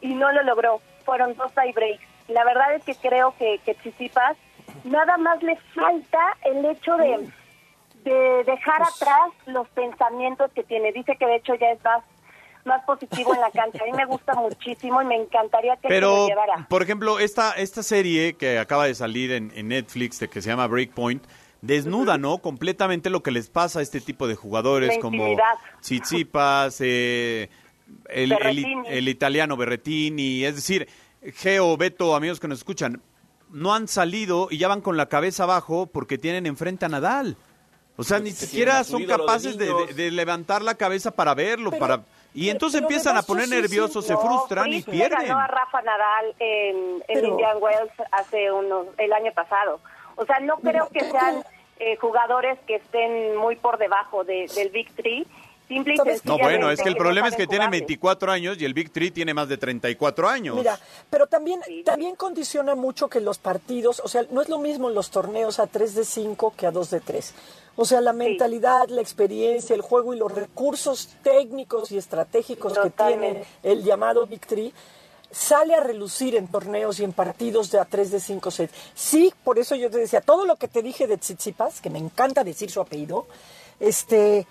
[0.00, 2.04] y no lo logró, fueron dos tie breaks.
[2.28, 4.36] La verdad es que creo que, que Tsitsipas
[4.84, 7.28] nada más le falta el hecho de,
[8.04, 10.92] de dejar atrás los pensamientos que tiene.
[10.92, 12.04] Dice que de hecho ya es más,
[12.66, 13.78] más positivo en la cancha.
[13.82, 16.66] A mí me gusta muchísimo y me encantaría que se lo Pero, llevara.
[16.68, 20.48] por ejemplo, esta, esta serie que acaba de salir en, en Netflix, de que se
[20.50, 21.24] llama Breakpoint,
[21.62, 22.38] desnuda, ¿no?
[22.38, 25.36] Completamente lo que les pasa a este tipo de jugadores como.
[25.80, 27.48] Tsitsipas, eh,
[28.08, 28.82] el, el, Berrettini.
[28.88, 30.88] el italiano Berretini, es decir,
[31.36, 33.02] Geo, Beto, amigos que nos escuchan,
[33.50, 37.36] no han salido y ya van con la cabeza abajo porque tienen enfrente a Nadal.
[37.96, 39.86] O sea, ni Sí, siquiera son capaces de, niños.
[39.88, 42.02] de- de levantar la cabeza para verlo, para
[42.34, 45.26] y entonces pero empiezan a poner sí, nerviosos, se no, frustran y pierden.
[45.28, 49.80] ganó a Rafa Nadal en, en Pero- Indian Wells hace unos, el año pasado.
[50.16, 51.44] O sea, no creo que sean
[51.78, 55.26] eh, jugadores que estén muy por debajo de- del Big Three.
[55.68, 57.80] Simple y No, bueno, es que el problema es que tiene jugarle.
[57.80, 60.56] 24 años y el Big Three tiene más de 34 años.
[60.56, 64.90] Mira, pero también, también condiciona mucho que los partidos, o sea, no es lo mismo
[64.90, 67.34] los torneos a 3 de 5 que a 2 de 3.
[67.76, 72.90] O sea, la mentalidad, la experiencia, el juego y los recursos técnicos y estratégicos que
[72.90, 74.72] tiene el llamado Big Three
[75.30, 78.74] sale a relucir en torneos y en partidos de a 3 de 5 sets.
[78.94, 81.98] Sí, por eso yo te decía, todo lo que te dije de Tsitsipas, que me
[81.98, 83.26] encanta decir su apellido,
[83.80, 84.46] este,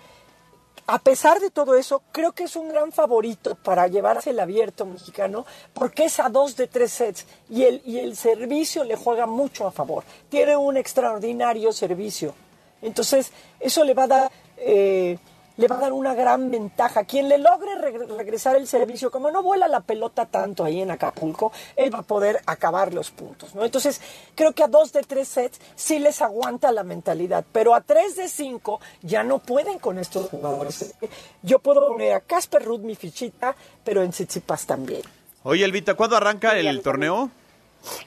[0.86, 4.84] a pesar de todo eso, creo que es un gran favorito para llevarse el abierto
[4.84, 9.26] mexicano, porque es a dos de tres sets y el, y el servicio le juega
[9.26, 10.04] mucho a favor.
[10.28, 12.34] Tiene un extraordinario servicio.
[12.82, 15.16] Entonces, eso le va a dar, eh,
[15.56, 17.04] le va a dar una gran ventaja.
[17.04, 20.90] Quien le logre regre- regresar el servicio, como no vuela la pelota tanto ahí en
[20.90, 23.54] Acapulco, él va a poder acabar los puntos.
[23.54, 23.64] ¿no?
[23.64, 24.00] Entonces,
[24.34, 28.16] creo que a dos de tres sets sí les aguanta la mentalidad, pero a tres
[28.16, 30.94] de cinco ya no pueden con estos jugadores.
[31.42, 35.02] Yo puedo poner a Casper Ruth mi fichita, pero en Tsitsipas también.
[35.44, 37.30] Oye, Elvita, ¿cuándo arranca el torneo?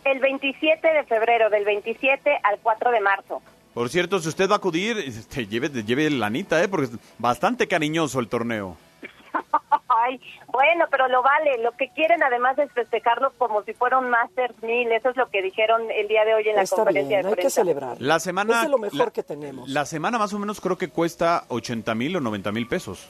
[0.03, 3.41] El 27 de febrero, del 27 al 4 de marzo.
[3.77, 6.67] Por cierto, si usted va a acudir, este, lleve, lleve lanita, ¿eh?
[6.67, 8.75] Porque es bastante cariñoso el torneo.
[9.87, 11.61] Ay, bueno, pero lo vale.
[11.61, 14.91] Lo que quieren además es festejarlo como si fuera un Masters 1000.
[14.93, 17.27] Eso es lo que dijeron el día de hoy en la Está conferencia bien, de
[17.27, 17.61] hay que prensa.
[17.61, 17.97] celebrar.
[18.01, 18.55] La semana...
[18.55, 19.69] Es de lo mejor la- que tenemos.
[19.69, 23.07] La semana más o menos creo que cuesta 80 mil o 90 mil pesos.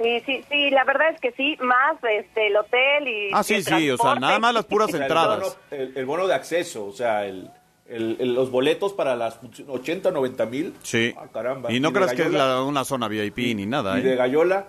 [0.00, 3.30] Sí, sí, sí, la verdad es que sí, más este, el hotel y...
[3.32, 5.40] Ah, sí, el sí, o sea, nada más las puras el entradas.
[5.40, 7.50] bono- El, el bono de acceso, o sea, el,
[7.88, 10.74] el- el- los boletos para las funci- 80, 90 mil.
[10.82, 11.14] Sí.
[11.16, 11.70] Ah, caramba.
[11.72, 14.16] Y no de creas que es la- una zona VIP ni nada, Y de ¿eh?
[14.16, 14.66] Gallola.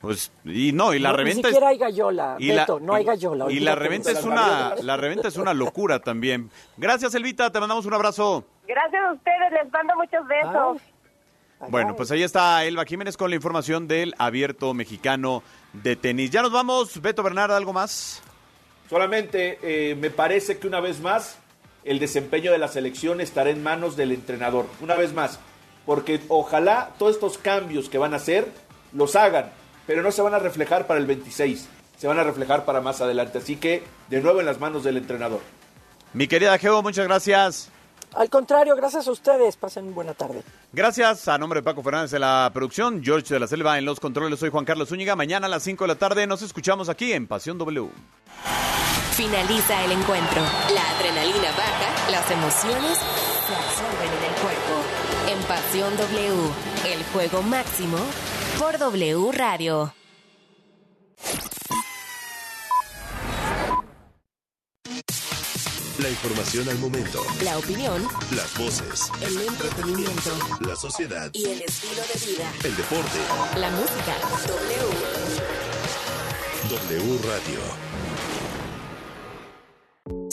[0.00, 1.46] Pues, y no, y la No, reventa Ni es...
[1.48, 3.46] siquiera hay gallola, y la- Beto, no hay gallola.
[3.50, 6.50] Y la de reventa es una, la reventa es una locura también.
[6.76, 8.44] Gracias, Elvita, te mandamos un abrazo.
[8.68, 10.82] Gracias a ustedes, les mando muchos besos.
[11.70, 16.30] Bueno, pues ahí está Elba Jiménez con la información del abierto mexicano de tenis.
[16.30, 18.22] Ya nos vamos, Beto Bernard, ¿algo más?
[18.88, 21.36] Solamente eh, me parece que una vez más
[21.88, 24.66] el desempeño de la selección estará en manos del entrenador.
[24.80, 25.38] Una vez más.
[25.86, 28.46] Porque ojalá todos estos cambios que van a hacer
[28.92, 29.50] los hagan,
[29.86, 31.66] pero no se van a reflejar para el 26.
[31.96, 33.38] Se van a reflejar para más adelante.
[33.38, 35.40] Así que, de nuevo en las manos del entrenador.
[36.12, 37.70] Mi querida Geo, muchas gracias.
[38.14, 39.56] Al contrario, gracias a ustedes.
[39.56, 40.42] Pasen buena tarde.
[40.72, 43.98] Gracias a nombre de Paco Fernández de la producción, George de la Selva en los
[43.98, 44.38] controles.
[44.38, 45.16] Soy Juan Carlos Zúñiga.
[45.16, 47.88] Mañana a las 5 de la tarde nos escuchamos aquí en Pasión W.
[49.18, 50.40] Finaliza el encuentro.
[50.72, 54.84] La adrenalina baja, las emociones se absorben en el cuerpo.
[55.26, 56.52] En Pasión W,
[56.86, 57.98] el juego máximo
[58.60, 59.92] por W Radio.
[65.98, 67.20] La información al momento.
[67.42, 68.06] La opinión.
[68.30, 69.10] Las voces.
[69.20, 70.30] El entretenimiento.
[70.60, 71.28] La sociedad.
[71.32, 72.52] Y el estilo de vida.
[72.62, 73.18] El deporte.
[73.56, 74.14] La música.
[74.46, 74.94] W.
[76.70, 78.17] W Radio.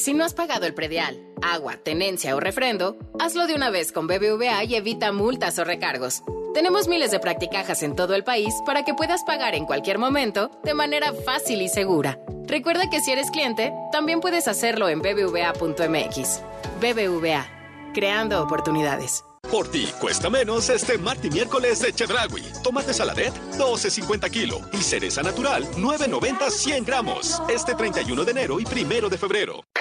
[0.06, 4.06] Si no has pagado el predial, agua, tenencia o refrendo, hazlo de una vez con
[4.06, 6.22] BBVA y evita multas o recargos.
[6.54, 10.52] Tenemos miles de practicajas en todo el país para que puedas pagar en cualquier momento
[10.64, 12.20] de manera fácil y segura.
[12.46, 16.40] Recuerda que si eres cliente, también puedes hacerlo en bbva.mx.
[16.80, 17.48] BBVA,
[17.96, 19.24] creando oportunidades.
[19.50, 22.44] Por ti cuesta menos este martes y miércoles de Chedragui.
[22.64, 24.62] Tomate saladet, 12.50 kilo.
[24.72, 27.42] Y cereza natural, 9.90 100 gramos.
[27.50, 29.64] Este 31 de enero y primero de febrero.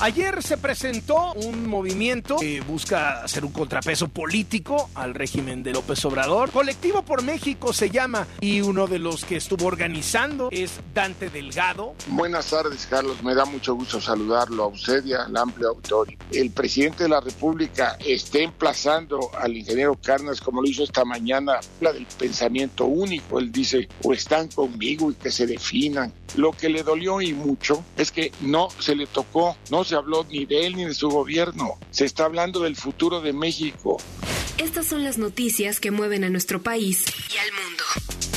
[0.00, 6.04] Ayer se presentó un movimiento que busca hacer un contrapeso político al régimen de López
[6.04, 6.52] Obrador.
[6.52, 11.94] Colectivo por México se llama y uno de los que estuvo organizando es Dante Delgado.
[12.06, 13.24] Buenas tardes, Carlos.
[13.24, 16.16] Me da mucho gusto saludarlo a usted y al amplio auditorio.
[16.30, 21.58] El presidente de la República está emplazando al ingeniero Carnas, como lo hizo esta mañana,
[21.80, 23.40] la del pensamiento único.
[23.40, 26.12] Él dice, o están conmigo y que se definan.
[26.36, 30.24] Lo que le dolió y mucho es que no se le tocó, no se habló
[30.30, 31.78] ni de él ni de su gobierno.
[31.90, 33.96] Se está hablando del futuro de México.
[34.58, 37.84] Estas son las noticias que mueven a nuestro país y al mundo.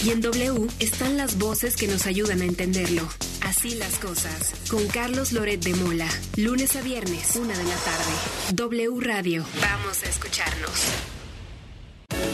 [0.03, 3.07] Y en W están las voces que nos ayudan a entenderlo.
[3.41, 4.53] Así las cosas.
[4.69, 6.07] Con Carlos Loret de Mola.
[6.37, 8.53] Lunes a viernes, una de la tarde.
[8.53, 9.45] W Radio.
[9.61, 11.20] Vamos a escucharnos.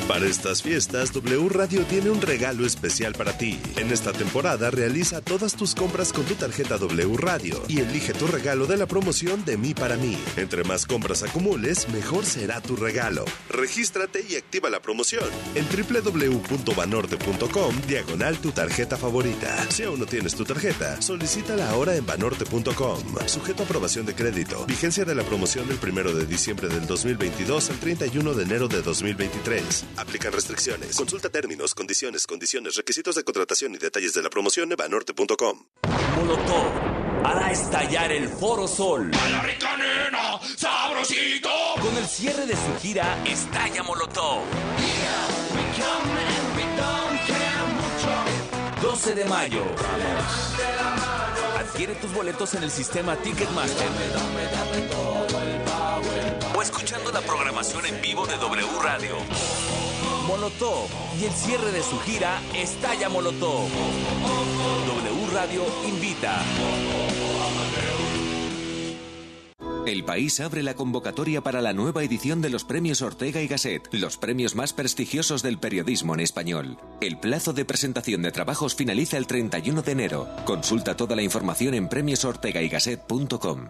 [0.07, 3.59] Para estas fiestas, W Radio tiene un regalo especial para ti.
[3.75, 8.25] En esta temporada realiza todas tus compras con tu tarjeta W Radio y elige tu
[8.25, 10.17] regalo de la promoción de mí para mí.
[10.37, 13.25] Entre más compras acumules, mejor será tu regalo.
[13.49, 15.25] Regístrate y activa la promoción
[15.55, 19.65] en www.banorte.com diagonal tu tarjeta favorita.
[19.69, 22.99] Si aún no tienes tu tarjeta, solicítala ahora en banorte.com.
[23.25, 24.65] Sujeto a aprobación de crédito.
[24.65, 28.81] Vigencia de la promoción del 1 de diciembre del 2022 al 31 de enero de
[28.81, 29.66] 2023.
[29.97, 30.95] Aplican restricciones.
[30.95, 35.65] Consulta términos, condiciones, condiciones, requisitos de contratación y detalles de la promoción en banorte.com.
[36.15, 39.11] Molotov hará estallar el Foro Sol.
[39.13, 40.39] ¡A la rica nena!
[40.55, 41.49] ¡Sabrosito!
[41.81, 44.41] Con el cierre de su gira Estalla Molotov.
[48.81, 49.63] 12 de mayo.
[51.59, 53.87] Adquiere tus boletos en el sistema Ticketmaster.
[56.57, 59.15] O escuchando la programación en vivo de W Radio.
[60.27, 60.87] Molotov
[61.21, 63.69] y el cierre de su gira Estalla Molotov.
[64.87, 66.41] W Radio invita.
[69.85, 73.93] El país abre la convocatoria para la nueva edición de los premios Ortega y Gasset,
[73.93, 76.79] los premios más prestigiosos del periodismo en español.
[77.01, 80.27] El plazo de presentación de trabajos finaliza el 31 de enero.
[80.45, 83.69] Consulta toda la información en premiosortegaygasset.com.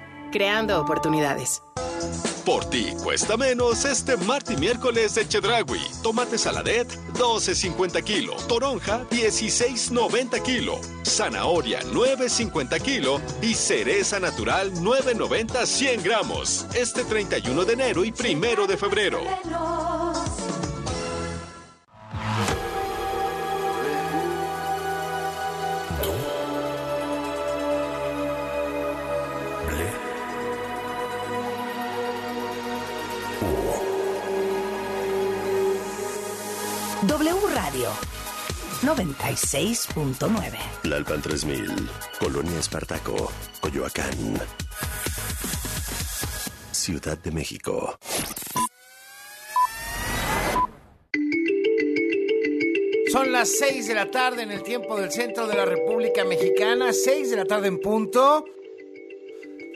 [0.31, 1.61] creando oportunidades.
[2.45, 5.79] Por ti cuesta menos este martes y miércoles de Chedragui.
[6.01, 8.35] Tomate saladet, 12.50 kilo.
[8.47, 10.79] Toronja, 16.90 kilo.
[11.05, 13.21] Zanahoria, 9.50 kilo.
[13.41, 16.65] Y cereza natural, 9.90 100 gramos.
[16.73, 19.19] Este 31 de enero y primero de febrero.
[38.81, 40.57] 96.9.
[40.83, 41.87] Lalpan 3000,
[42.19, 44.41] Colonia Espartaco, Coyoacán.
[46.71, 47.99] Ciudad de México.
[53.11, 56.91] Son las 6 de la tarde en el tiempo del centro de la República Mexicana,
[56.91, 58.45] 6 de la tarde en punto.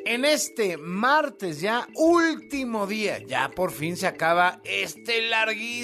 [0.08, 5.76] En este martes ya, último día, ya por fin se acaba este larguísimo